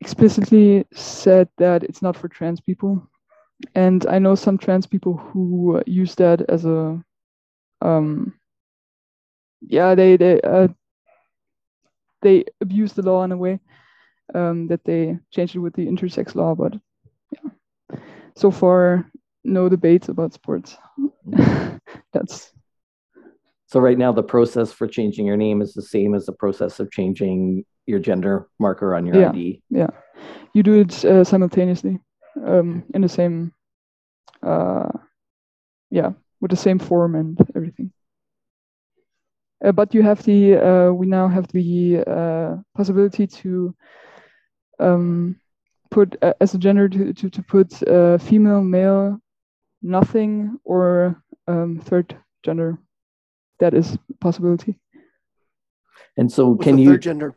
[0.00, 3.02] explicitly said that it's not for trans people.
[3.74, 7.02] And I know some trans people who use that as a,
[7.82, 8.34] um,
[9.62, 10.68] yeah, they they uh,
[12.22, 13.60] they abuse the law in a way
[14.34, 16.74] um, that they changed it with the intersex law, but
[17.32, 17.50] yeah,
[18.36, 19.10] so far
[19.44, 20.76] no debates about sports.
[22.12, 22.52] That's
[23.72, 26.78] so right now the process for changing your name is the same as the process
[26.78, 29.62] of changing your gender marker on your yeah, ID.
[29.70, 29.86] Yeah,
[30.52, 31.98] you do it uh, simultaneously
[32.46, 33.54] um, in the same,
[34.42, 34.90] uh,
[35.88, 36.10] yeah,
[36.42, 37.90] with the same form and everything.
[39.64, 43.74] Uh, but you have the, uh, we now have the uh, possibility to
[44.80, 45.40] um,
[45.90, 49.18] put uh, as a gender to, to, to put uh, female, male,
[49.80, 51.16] nothing, or
[51.48, 52.14] um, third
[52.44, 52.78] gender.
[53.60, 54.78] That is a possibility.
[56.16, 56.90] And so, What's can the you?
[56.90, 57.34] third gender?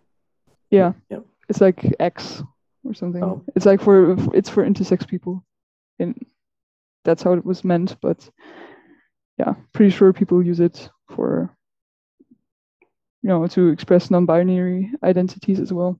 [0.71, 1.19] Yeah, Yeah.
[1.49, 2.43] it's like X
[2.83, 3.23] or something.
[3.23, 3.43] Oh.
[3.55, 5.43] It's like for it's for intersex people,
[5.99, 6.15] and
[7.03, 7.95] that's how it was meant.
[8.01, 8.29] But
[9.37, 11.55] yeah, pretty sure people use it for
[13.21, 15.99] you know to express non-binary identities as well.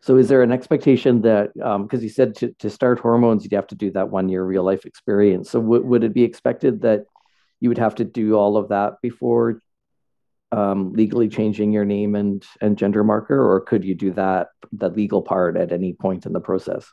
[0.00, 3.52] So, is there an expectation that um, because you said to, to start hormones, you'd
[3.52, 5.50] have to do that one year real life experience.
[5.50, 7.04] So, w- would it be expected that
[7.62, 9.62] you would have to do all of that before
[10.50, 14.88] um, legally changing your name and and gender marker, or could you do that the
[14.88, 16.92] legal part at any point in the process?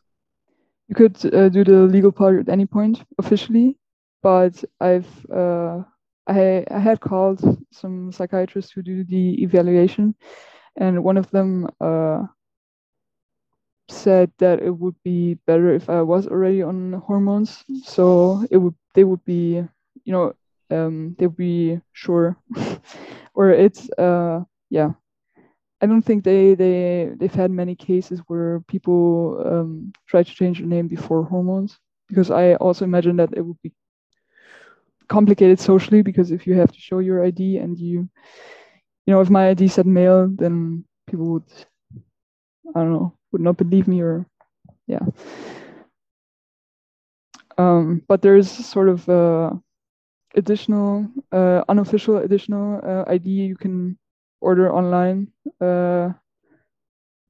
[0.88, 3.78] You could uh, do the legal part at any point officially,
[4.22, 5.82] but I've uh,
[6.28, 7.42] I I had called
[7.72, 10.14] some psychiatrists who do the evaluation,
[10.78, 12.28] and one of them uh,
[13.90, 18.76] said that it would be better if I was already on hormones, so it would
[18.94, 19.66] they would be
[20.06, 20.34] you know
[20.72, 22.38] um, they would be sure,
[23.36, 24.92] or it's uh yeah.
[25.82, 30.60] I don't think they they they've had many cases where people um, try to change
[30.60, 33.74] their name before hormones because I also imagine that it would be
[35.08, 38.08] complicated socially because if you have to show your ID and you
[39.06, 41.44] you know if my ID said male then people would
[42.76, 44.26] I don't know would not believe me or
[44.88, 45.06] yeah.
[47.58, 49.52] Um, but there's sort of uh,
[50.36, 53.98] additional uh, unofficial additional uh, ID you can
[54.42, 55.28] order online
[55.62, 56.10] uh,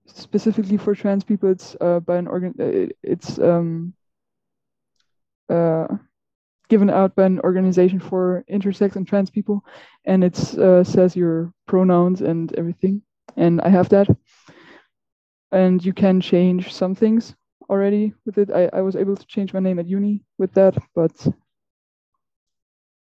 [0.05, 3.93] specifically for trans people it's uh, by an organ uh, it's um,
[5.49, 5.87] uh,
[6.69, 9.63] given out by an organization for intersex and trans people
[10.05, 13.01] and it says your pronouns and everything
[13.37, 14.07] and i have that.
[15.51, 17.33] And you can change some things
[17.69, 18.51] already with it.
[18.51, 21.27] I, I was able to change my name at uni with that but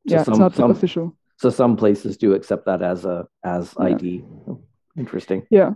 [0.05, 3.75] yeah some- it's not some- official So some places do accept that as a as
[3.79, 3.87] Yeah.
[3.87, 4.23] ID.
[4.49, 4.61] Oh,
[4.97, 5.43] interesting.
[5.51, 5.75] Yeah.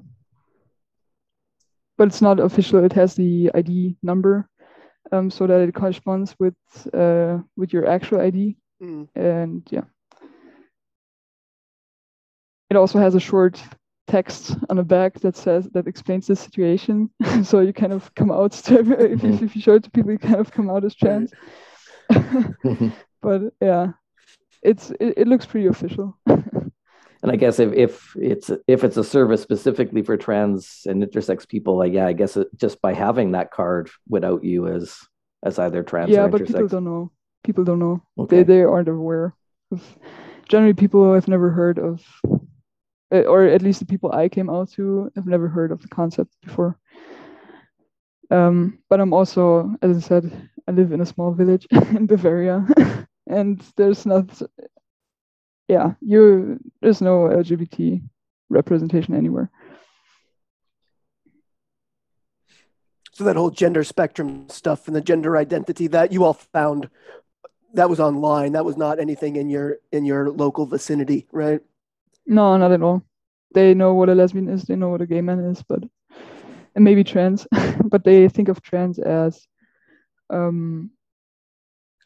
[1.96, 2.84] But it's not official.
[2.84, 4.48] It has the ID number,
[5.12, 6.54] um, so that it corresponds with
[6.94, 8.56] uh with your actual ID.
[8.80, 9.08] Mm.
[9.16, 9.84] And yeah.
[12.70, 13.60] It also has a short
[14.06, 17.10] text on the back that says that explains the situation.
[17.42, 20.12] so you kind of come out to, if, you, if you show it to people,
[20.12, 21.32] you kind of come out as trans.
[23.22, 23.92] but yeah,
[24.62, 26.18] it's it, it looks pretty official.
[27.22, 31.48] And I guess if, if it's if it's a service specifically for trans and intersex
[31.48, 34.96] people, like yeah, I guess it, just by having that card without you as
[35.44, 37.10] as either trans yeah, or but people don't know.
[37.42, 38.02] People don't know.
[38.18, 38.36] Okay.
[38.36, 39.34] They they aren't aware
[39.72, 39.98] of.
[40.48, 42.04] Generally, people have never heard of,
[43.12, 45.88] uh, or at least the people I came out to have never heard of the
[45.88, 46.78] concept before.
[48.30, 52.66] Um, but I'm also, as I said, I live in a small village in Bavaria,
[53.28, 54.42] and there's not.
[55.68, 58.02] Yeah, you there's no LGBT
[58.48, 59.50] representation anywhere.
[63.12, 66.88] So that whole gender spectrum stuff and the gender identity that you all found
[67.74, 68.52] that was online.
[68.52, 71.60] That was not anything in your in your local vicinity, right?
[72.26, 73.02] No, not at all.
[73.54, 74.62] They know what a lesbian is.
[74.62, 75.82] They know what a gay man is, but
[76.74, 77.46] and maybe trans,
[77.84, 79.46] but they think of trans as
[80.30, 80.90] um,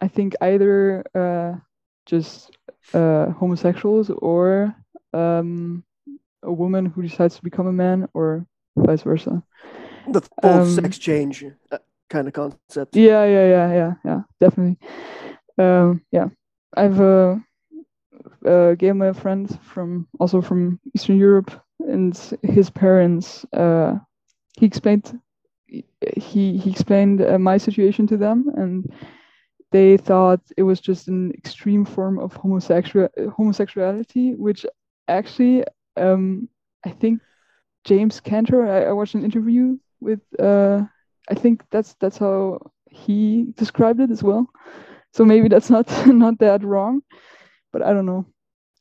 [0.03, 1.61] I think either uh,
[2.07, 2.51] just
[2.95, 4.75] uh, homosexuals or
[5.15, 5.85] um,
[6.43, 8.47] a woman who decides to become a man, or
[8.77, 9.43] vice versa.
[10.07, 11.79] The full Um, sex change uh,
[12.09, 12.95] kind of concept.
[12.95, 14.79] Yeah, yeah, yeah, yeah, yeah, definitely.
[15.59, 16.29] Um, yeah,
[16.77, 17.37] I've uh,
[18.47, 21.51] uh, gay male friend from also from Eastern Europe,
[21.81, 23.45] and his parents.
[23.53, 23.99] Uh,
[24.59, 25.21] he explained
[26.17, 28.93] he he explained uh, my situation to them, and
[29.73, 34.67] they thought it was just an extreme form of homosexual homosexuality, which
[35.09, 35.65] actually
[35.97, 36.49] um,
[36.85, 37.21] I think
[37.85, 38.67] James Cantor.
[38.67, 40.21] I, I watched an interview with.
[40.39, 40.83] Uh,
[41.31, 42.59] I think that's that's how
[42.91, 44.49] he described it as well.
[45.13, 47.03] So maybe that's not not that wrong,
[47.73, 48.27] but I don't know.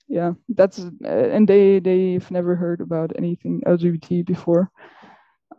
[0.07, 4.69] Yeah, that's uh, and they they've never heard about anything LGBT before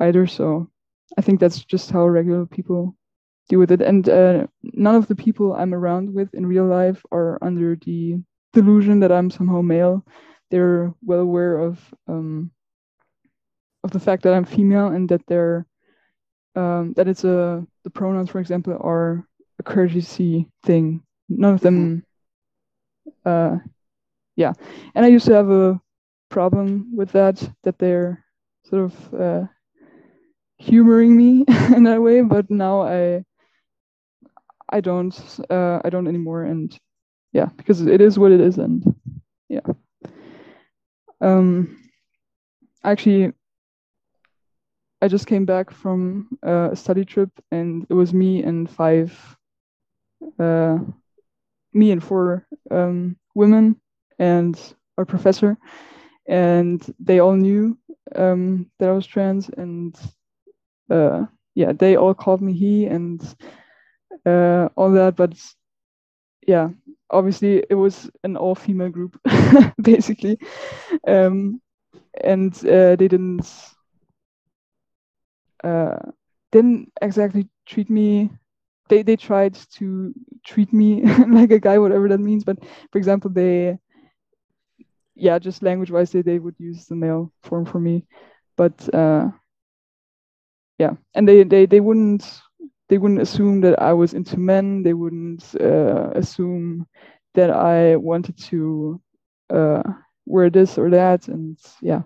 [0.01, 0.26] either.
[0.26, 0.68] So
[1.16, 2.97] I think that's just how regular people
[3.49, 3.82] deal with it.
[3.82, 8.22] And uh, none of the people I'm around with in real life are under the
[8.53, 10.05] delusion that I'm somehow male.
[10.51, 12.51] They're well aware of um,
[13.84, 15.66] of the fact that I'm female and that they're
[16.55, 19.26] um, that it's a the pronouns, for example, are
[19.59, 21.03] a courtesy thing.
[21.28, 22.05] None of them,
[23.24, 23.57] uh,
[24.36, 24.53] yeah.
[24.95, 25.80] And I used to have a
[26.28, 28.24] problem with that that they're
[28.64, 29.47] sort of uh,
[30.59, 33.24] humoring me in that way, but now I
[34.73, 35.14] I don't
[35.51, 36.77] uh, I don't anymore, and
[37.33, 38.83] yeah, because it is what it is, and
[39.49, 39.61] yeah.
[41.20, 41.79] Um,
[42.83, 43.33] actually,
[45.03, 49.37] I just came back from a study trip, and it was me and five,
[50.39, 50.79] uh,
[51.73, 53.77] me and four um, women,
[54.18, 54.59] and
[54.97, 55.57] our professor,
[56.27, 57.79] and they all knew
[58.16, 59.95] um, that I was trans, and
[60.91, 63.23] uh, yeah, they all called me he and
[64.27, 65.35] uh, all that, but
[66.47, 66.68] yeah,
[67.11, 69.18] obviously it was an all-female group,
[69.83, 70.39] basically,
[71.07, 71.61] um,
[72.23, 73.47] and uh, they didn't
[75.64, 75.97] uh,
[76.51, 78.31] didn't exactly treat me.
[78.89, 80.12] They they tried to
[80.45, 82.45] treat me like a guy, whatever that means.
[82.45, 82.59] But
[82.91, 83.79] for example, they
[85.14, 88.07] yeah, just language-wise, they they would use the male form for me,
[88.57, 89.29] but uh,
[90.79, 92.41] yeah, and they they they wouldn't
[92.93, 94.84] they wouldn't assume that I was into men.
[94.84, 96.86] They wouldn't uh, assume
[97.34, 99.01] that I wanted to
[99.51, 99.82] uh,
[100.26, 102.03] wear this or that, and yeah,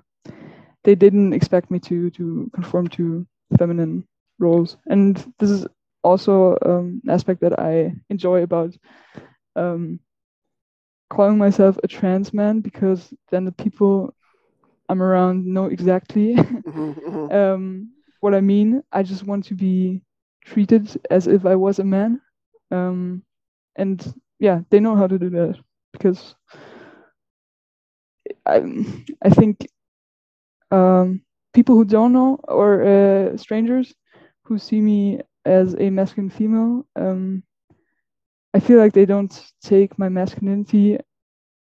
[0.84, 3.26] they didn't expect me to to conform to
[3.59, 4.05] feminine
[4.39, 4.76] roles.
[4.87, 5.66] And this is
[6.05, 8.76] also um, an aspect that I enjoy about
[9.57, 10.01] um,
[11.11, 14.14] calling myself a trans man because then the people
[14.89, 17.30] I'm around know exactly Mhm, mhm.
[17.30, 18.82] um, what I mean.
[18.93, 20.03] I just want to be
[20.47, 22.22] treated as if I was a man.
[22.72, 23.24] Um,
[23.76, 24.03] and
[24.40, 25.59] yeah, they know how to do that
[25.92, 26.34] because
[28.47, 28.62] I,
[29.22, 29.66] I think
[30.70, 31.22] um,
[31.55, 33.94] people who don't know or uh, strangers
[34.44, 37.42] who see me as a masculine female, um,
[38.55, 40.99] I feel like they don't take my masculinity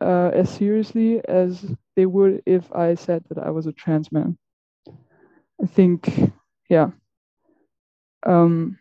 [0.01, 4.37] uh, as seriously as they would if I said that I was a trans man.
[5.61, 6.09] I think,
[6.69, 6.91] yeah.
[8.25, 8.77] Um,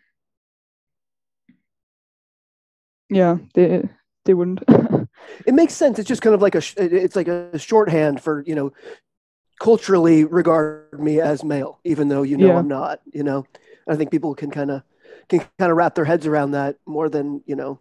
[3.09, 3.87] yeah, they
[4.25, 4.63] they wouldn't.
[5.45, 5.97] It makes sense.
[5.97, 8.73] It's just kind of like a it's like a shorthand for you know
[9.59, 12.57] culturally regard me as male, even though you know Yeah.
[12.59, 12.99] I'm not.
[13.11, 13.45] You know,
[13.87, 14.83] I think people can kind of
[15.29, 17.79] can kind of wrap their heads around that more than you know.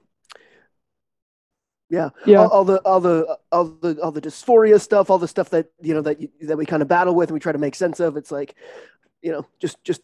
[1.91, 5.29] Yeah, yeah, all, all the all the all the all the dysphoria stuff, all the
[5.29, 7.59] stuff that you know that that we kind of battle with and we try to
[7.59, 8.17] make sense of.
[8.17, 8.55] It's like,
[9.23, 10.01] you know, just just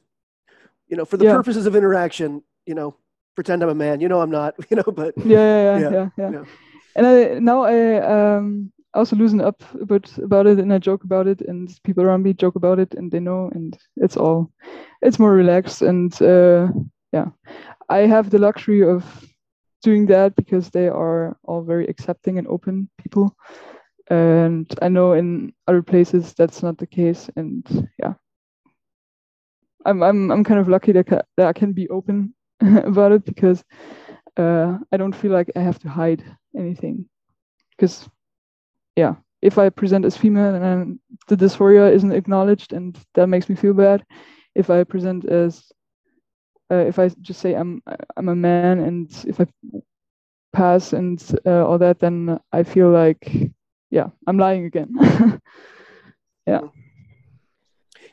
[0.90, 1.36] you know, for the Yeah.
[1.36, 2.96] purposes of interaction, you know,
[3.36, 4.00] pretend I'm a man.
[4.00, 4.54] You know, I'm not.
[4.70, 6.44] You know, but yeah, yeah, Yeah, yeah, yeah, yeah.
[6.96, 7.76] And I, now I
[8.34, 12.02] um also loosen up a bit about it, and I joke about it, and people
[12.04, 14.50] around me joke about it, and they know, and it's all,
[15.00, 16.66] it's more relaxed, and uh,
[17.12, 17.28] yeah,
[17.88, 19.04] I have the luxury of
[19.82, 23.36] doing that because they are all very accepting and open people,
[24.10, 28.14] and I know in other places that's not the case, and yeah.
[29.84, 33.64] I'm I'm I'm kind of lucky that, that I can be open about it because
[34.36, 36.24] uh, I don't feel like I have to hide
[36.56, 37.08] anything.
[37.70, 38.08] Because,
[38.96, 40.98] yeah, if I present as female and
[41.28, 44.04] the dysphoria isn't acknowledged, and that makes me feel bad.
[44.54, 45.70] If I present as,
[46.70, 47.82] uh, if I just say I'm
[48.16, 49.46] I'm a man, and if I
[50.52, 53.32] pass and uh, all that, then I feel like,
[53.90, 55.40] yeah, I'm lying again.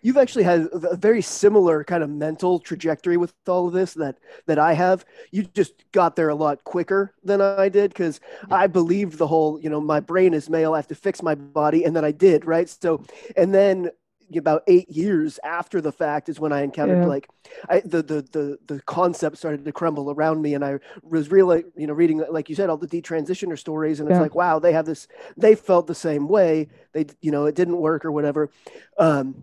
[0.01, 4.17] you've actually had a very similar kind of mental trajectory with all of this that
[4.45, 5.05] that I have.
[5.31, 8.19] You just got there a lot quicker than I did because
[8.51, 11.35] I believed the whole, you know, my brain is male, I have to fix my
[11.35, 12.69] body, and then I did, right?
[12.69, 13.03] So,
[13.35, 13.91] and then
[14.35, 17.07] about eight years after the fact is when I encountered yeah.
[17.07, 17.29] like
[17.69, 21.63] I, the, the the the concept started to crumble around me, and I was really
[21.77, 24.21] you know reading like you said all the detransitioner stories, and it's yeah.
[24.21, 25.07] like wow they have this
[25.37, 28.49] they felt the same way they you know it didn't work or whatever,
[28.97, 29.35] um,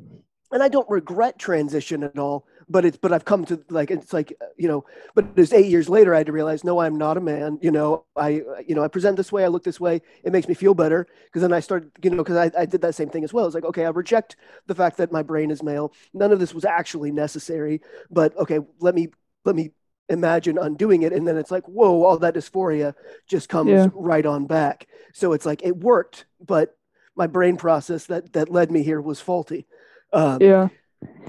[0.54, 4.12] and I don't regret transition at all but it's but I've come to like it's
[4.12, 6.96] like uh, you know but it's eight years later I had to realize no I'm
[6.96, 9.64] not a man you know I uh, you know I present this way I look
[9.64, 11.06] this way it makes me feel better.
[11.26, 13.46] Because then I started you know because I, I did that same thing as well.
[13.46, 14.36] It's like okay I reject
[14.66, 15.92] the fact that my brain is male.
[16.12, 19.08] None of this was actually necessary but okay let me
[19.44, 19.70] let me
[20.08, 21.12] imagine undoing it.
[21.12, 22.94] And then it's like whoa all that dysphoria
[23.26, 23.88] just comes yeah.
[23.92, 24.88] right on back.
[25.12, 26.76] So it's like it worked but
[27.16, 29.66] my brain process that that led me here was faulty
[30.14, 30.68] um, yeah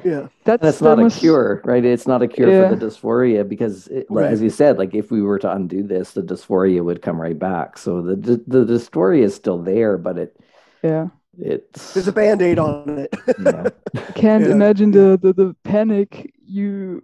[0.04, 2.70] yeah that's, that's not a cure right it's not a cure yeah.
[2.70, 4.32] for the dysphoria because it, right.
[4.32, 7.40] as you said like if we were to undo this the dysphoria would come right
[7.40, 10.40] back so the the dysphoria is still there but it
[10.84, 11.08] yeah
[11.38, 13.70] it's there's a band-aid on it yeah.
[14.16, 14.52] can't yeah.
[14.52, 17.02] imagine the, the the panic you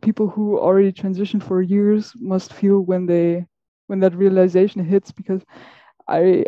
[0.00, 3.44] people who already transitioned for years must feel when they
[3.86, 5.42] when that realization hits because
[6.08, 6.44] i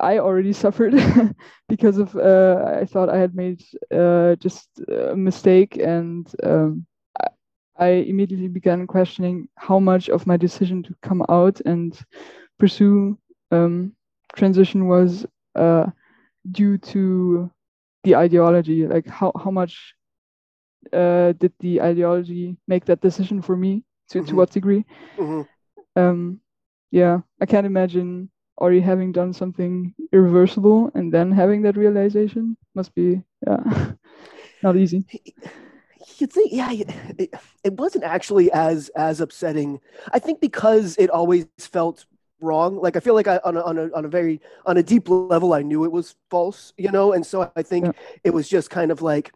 [0.00, 0.94] I already suffered
[1.68, 3.62] because of uh, I thought I had made
[3.94, 6.86] uh, just a mistake, and um,
[7.76, 11.98] I immediately began questioning how much of my decision to come out and
[12.58, 13.18] pursue
[13.50, 13.92] um,
[14.36, 15.86] transition was uh,
[16.50, 17.50] due to
[18.04, 18.86] the ideology.
[18.86, 19.94] Like how how much
[20.92, 23.84] uh, did the ideology make that decision for me?
[24.10, 24.28] To mm-hmm.
[24.28, 24.84] to what degree?
[25.16, 25.42] Mm-hmm.
[26.00, 26.40] Um,
[26.90, 32.94] yeah, I can't imagine already having done something irreversible and then having that realization must
[32.94, 33.92] be yeah
[34.62, 35.04] not easy.
[36.18, 36.70] You think yeah
[37.18, 37.34] it,
[37.64, 39.80] it wasn't actually as as upsetting.
[40.12, 42.06] I think because it always felt
[42.40, 42.76] wrong.
[42.76, 45.08] Like i feel like i on a, on a, on a very on a deep
[45.08, 47.12] level i knew it was false you know?
[47.12, 47.92] And so i think yeah.
[48.24, 49.32] it was just kind of like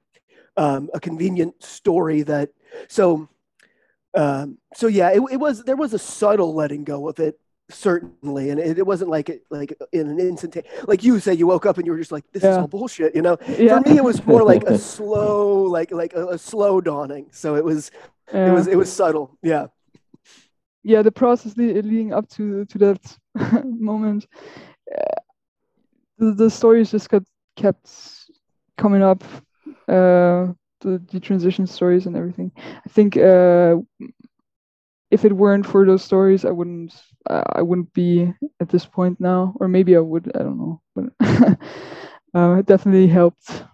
[0.57, 2.51] um, a convenient story that
[2.89, 3.29] so
[4.15, 7.39] um, so yeah it, it was there was a subtle letting go of it
[7.69, 10.57] certainly and it, it wasn't like it like in an instant
[10.87, 12.53] like you say you woke up and you were just like this yeah.
[12.53, 13.81] is all bullshit you know yeah.
[13.81, 17.57] for me it was more like a slow like like a, a slow dawning so
[17.57, 17.91] it was
[18.33, 18.51] yeah.
[18.51, 19.67] it was it was subtle yeah
[20.85, 23.19] yeah the process leading up to to that
[23.65, 24.29] moment
[24.97, 25.21] uh,
[26.19, 27.25] the, the stories just got
[27.57, 27.91] kept
[28.79, 29.25] coming up
[29.89, 30.53] uh
[30.83, 33.75] the, the transition stories and everything i think uh
[35.11, 36.95] if it weren't for those stories, I wouldn't
[37.29, 40.31] I wouldn't be at this point now, or maybe I would.
[40.35, 41.05] I don't know, but
[42.35, 43.65] uh, it definitely helped.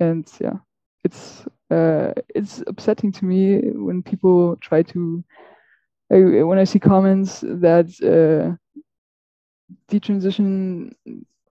[0.00, 0.58] And yeah,
[1.04, 5.24] it's uh, it's upsetting to me when people try to
[6.12, 8.56] I, when I see comments that uh,
[9.90, 10.92] detransition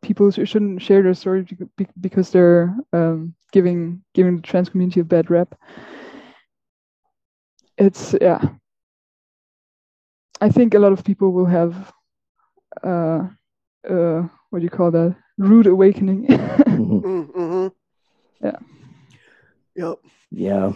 [0.02, 1.46] people shouldn't share their story
[2.00, 5.56] because they're um, giving giving the trans community a bad rep.
[7.78, 8.42] It's yeah,
[10.40, 11.92] I think a lot of people will have
[12.84, 13.28] uh,
[13.90, 15.16] uh, what do you call that?
[15.38, 16.28] Rude awakening.
[16.28, 17.40] mm-hmm.
[17.40, 17.68] mm-hmm.
[18.46, 18.60] Yeah.
[19.76, 19.98] Yep.
[20.32, 20.72] Yeah.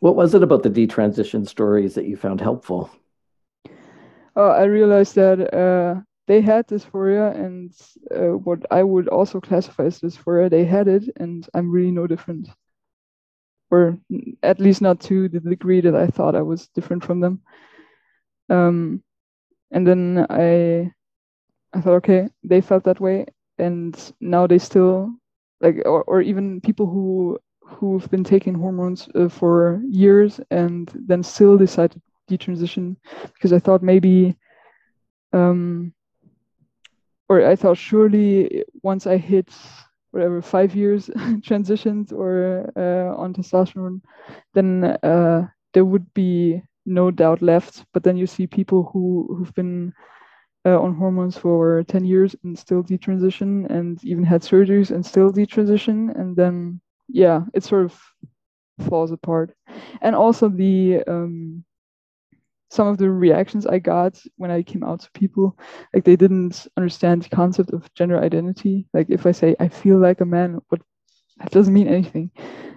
[0.00, 2.90] What was it about the detransition stories that you found helpful?
[4.36, 7.72] Uh, I realized that uh, they had dysphoria, and
[8.14, 12.06] uh, what I would also classify as dysphoria, they had it, and I'm really no
[12.06, 12.48] different,
[13.70, 13.98] or
[14.42, 17.40] at least not to the degree that I thought I was different from them.
[18.50, 19.02] Um,
[19.70, 20.92] and then I
[21.72, 23.26] I thought, okay, they felt that way,
[23.58, 25.12] and now they still
[25.60, 31.22] like, or, or even people who who've been taking hormones uh, for years and then
[31.22, 32.00] still decide to
[32.30, 32.96] detransition
[33.32, 34.36] because I thought maybe,
[35.32, 35.92] um,
[37.28, 39.50] or I thought surely once I hit
[40.10, 41.10] whatever five years
[41.42, 44.00] transitions or uh, on testosterone,
[44.52, 47.84] then uh, there would be no doubt left.
[47.92, 49.92] But then you see people who who've been
[50.66, 55.30] uh, on hormones for 10 years and still detransition and even had surgeries and still
[55.32, 58.00] detransition and then yeah it sort of
[58.88, 59.54] falls apart.
[60.00, 61.64] And also the um,
[62.70, 65.56] some of the reactions i got when i came out to people
[65.94, 68.86] like they didn't understand the concept of gender identity.
[68.92, 70.80] Like if i say i feel like a man but
[71.38, 72.30] that doesn't mean anything.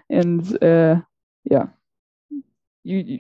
[0.10, 1.02] And uh,
[1.44, 1.68] yeah.
[2.84, 3.20] You, you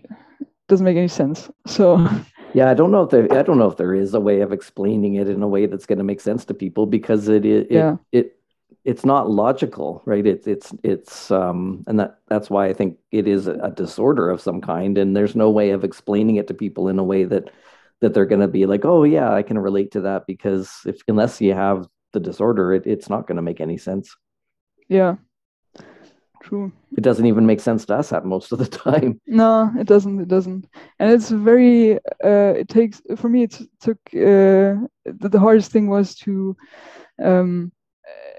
[0.68, 1.50] doesn't make any sense.
[1.66, 2.08] So
[2.54, 4.52] yeah, I don't know if there I don't know if there is a way of
[4.52, 7.68] explaining it in a way that's going to make sense to people because it it,
[7.70, 7.98] yeah.
[8.12, 8.38] it, it
[8.88, 10.26] it's not logical, right?
[10.26, 14.30] It's it's it's um, and that that's why I think it is a, a disorder
[14.30, 17.26] of some kind, and there's no way of explaining it to people in a way
[17.26, 17.52] that
[18.00, 21.02] that they're going to be like, oh yeah, I can relate to that because if
[21.08, 24.16] unless you have the disorder, it, it's not going to make any sense.
[24.88, 25.16] Yeah,
[26.48, 26.72] true.
[26.98, 29.20] It doesn't even make sense to us at most of the time.
[29.28, 30.20] No, it doesn't.
[30.22, 30.68] It doesn't.
[31.00, 31.96] And it's very.
[32.24, 33.44] Uh, it takes for me.
[33.44, 33.98] It took.
[34.14, 36.56] Uh, the, the hardest thing was to
[37.24, 37.72] um,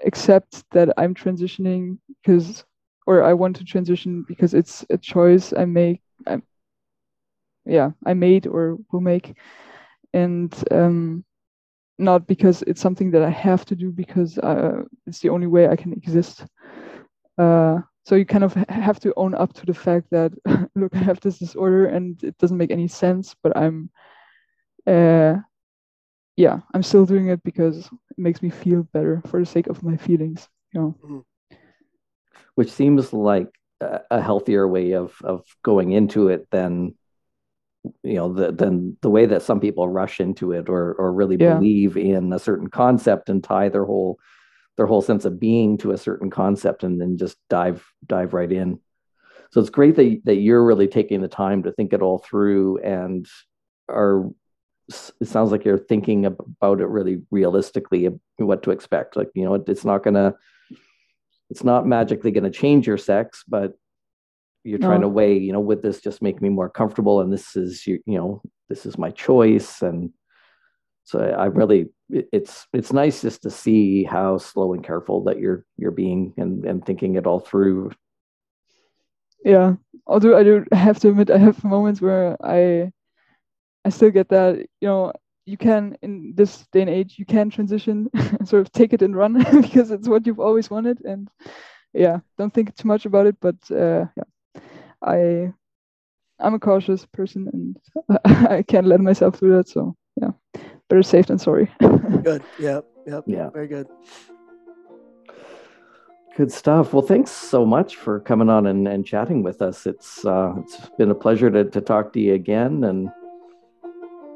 [0.05, 2.63] accept that I'm transitioning because,
[3.07, 6.01] or I want to transition because it's a choice I make.
[6.27, 6.41] I,
[7.65, 9.37] yeah, I made or will make,
[10.13, 11.23] and um,
[11.99, 15.67] not because it's something that I have to do because uh, it's the only way
[15.67, 16.45] I can exist.
[17.37, 20.31] Uh, so you kind of have to own up to the fact that
[20.75, 23.89] look, I have this disorder and it doesn't make any sense, but I'm,
[24.87, 25.35] uh,
[26.35, 29.83] yeah, I'm still doing it because it makes me feel better for the sake of
[29.83, 30.47] my feelings.
[30.73, 30.95] You know.
[31.03, 31.55] Mm-hmm.
[32.55, 33.49] Which seems like
[33.81, 36.95] a healthier way of of going into it than
[38.03, 41.37] you know the than the way that some people rush into it or or really
[41.39, 41.55] yeah.
[41.55, 44.19] believe in a certain concept and tie their whole
[44.79, 48.49] their whole sense of being to a certain concept and then just dive dive right
[48.49, 48.79] in.
[49.51, 52.77] So it's great that that you're really taking the time to think it all through
[52.77, 53.27] and
[53.89, 54.29] are
[54.87, 58.07] it sounds like you're thinking about it really realistically
[58.37, 59.17] what to expect.
[59.17, 60.33] Like you know it's not gonna
[61.49, 63.73] it's not magically gonna change your sex but
[64.63, 67.57] you're trying to weigh you know would this just make me more comfortable and this
[67.57, 70.13] is you, you know this is my choice and
[71.09, 75.65] so i really it's it's nice just to see how slow and careful that you're
[75.75, 77.91] you're being and and thinking it all through.
[79.43, 79.75] Yeah.
[80.05, 82.91] Although i do have to admit i have moments where i
[83.85, 85.13] i still get that you know
[85.45, 88.09] you can in this day and age you can transition
[88.45, 91.03] sort of take it and run because it's what you've always wanted.
[91.05, 91.27] And
[91.93, 94.61] yeah don't think too much about it but uh, yeah.
[95.03, 95.53] I
[96.39, 97.77] I'm a cautious person and
[98.25, 99.67] I can't let myself do that.
[99.67, 99.95] So
[100.89, 101.71] better safe than sorry.
[102.23, 102.43] good.
[102.59, 102.81] Yeah.
[103.07, 103.23] Yep.
[103.27, 103.49] Yeah.
[103.49, 103.87] Very good.
[106.35, 106.93] Good stuff.
[106.93, 109.85] Well, thanks so much for coming on and, and chatting with us.
[109.85, 113.09] It's uh, it's been a pleasure to, to talk to you again and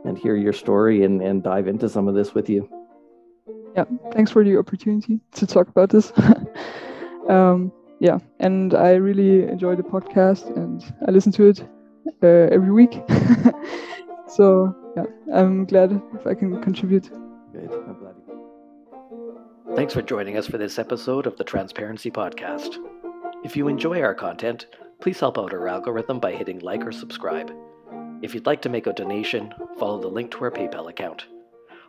[0.06, 2.70] and hear your story and, and dive into some of this with you.
[3.76, 6.12] Yeah, thanks for the opportunity to talk about this.
[7.30, 11.64] um, yeah, and I really enjoy the podcast and I listen to it
[12.22, 13.02] uh, every week.
[14.28, 17.10] so yeah, I'm glad if I can contribute.
[17.52, 18.16] Great, I'm glad.
[19.76, 22.78] Thanks for joining us for this episode of the Transparency Podcast.
[23.44, 24.68] If you enjoy our content,
[25.02, 27.52] please help out our algorithm by hitting like or subscribe.
[28.22, 31.26] If you'd like to make a donation, follow the link to our PayPal account.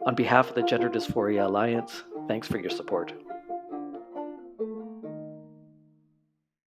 [0.06, 3.12] On behalf of the Gender Dysphoria Alliance, thanks for your support.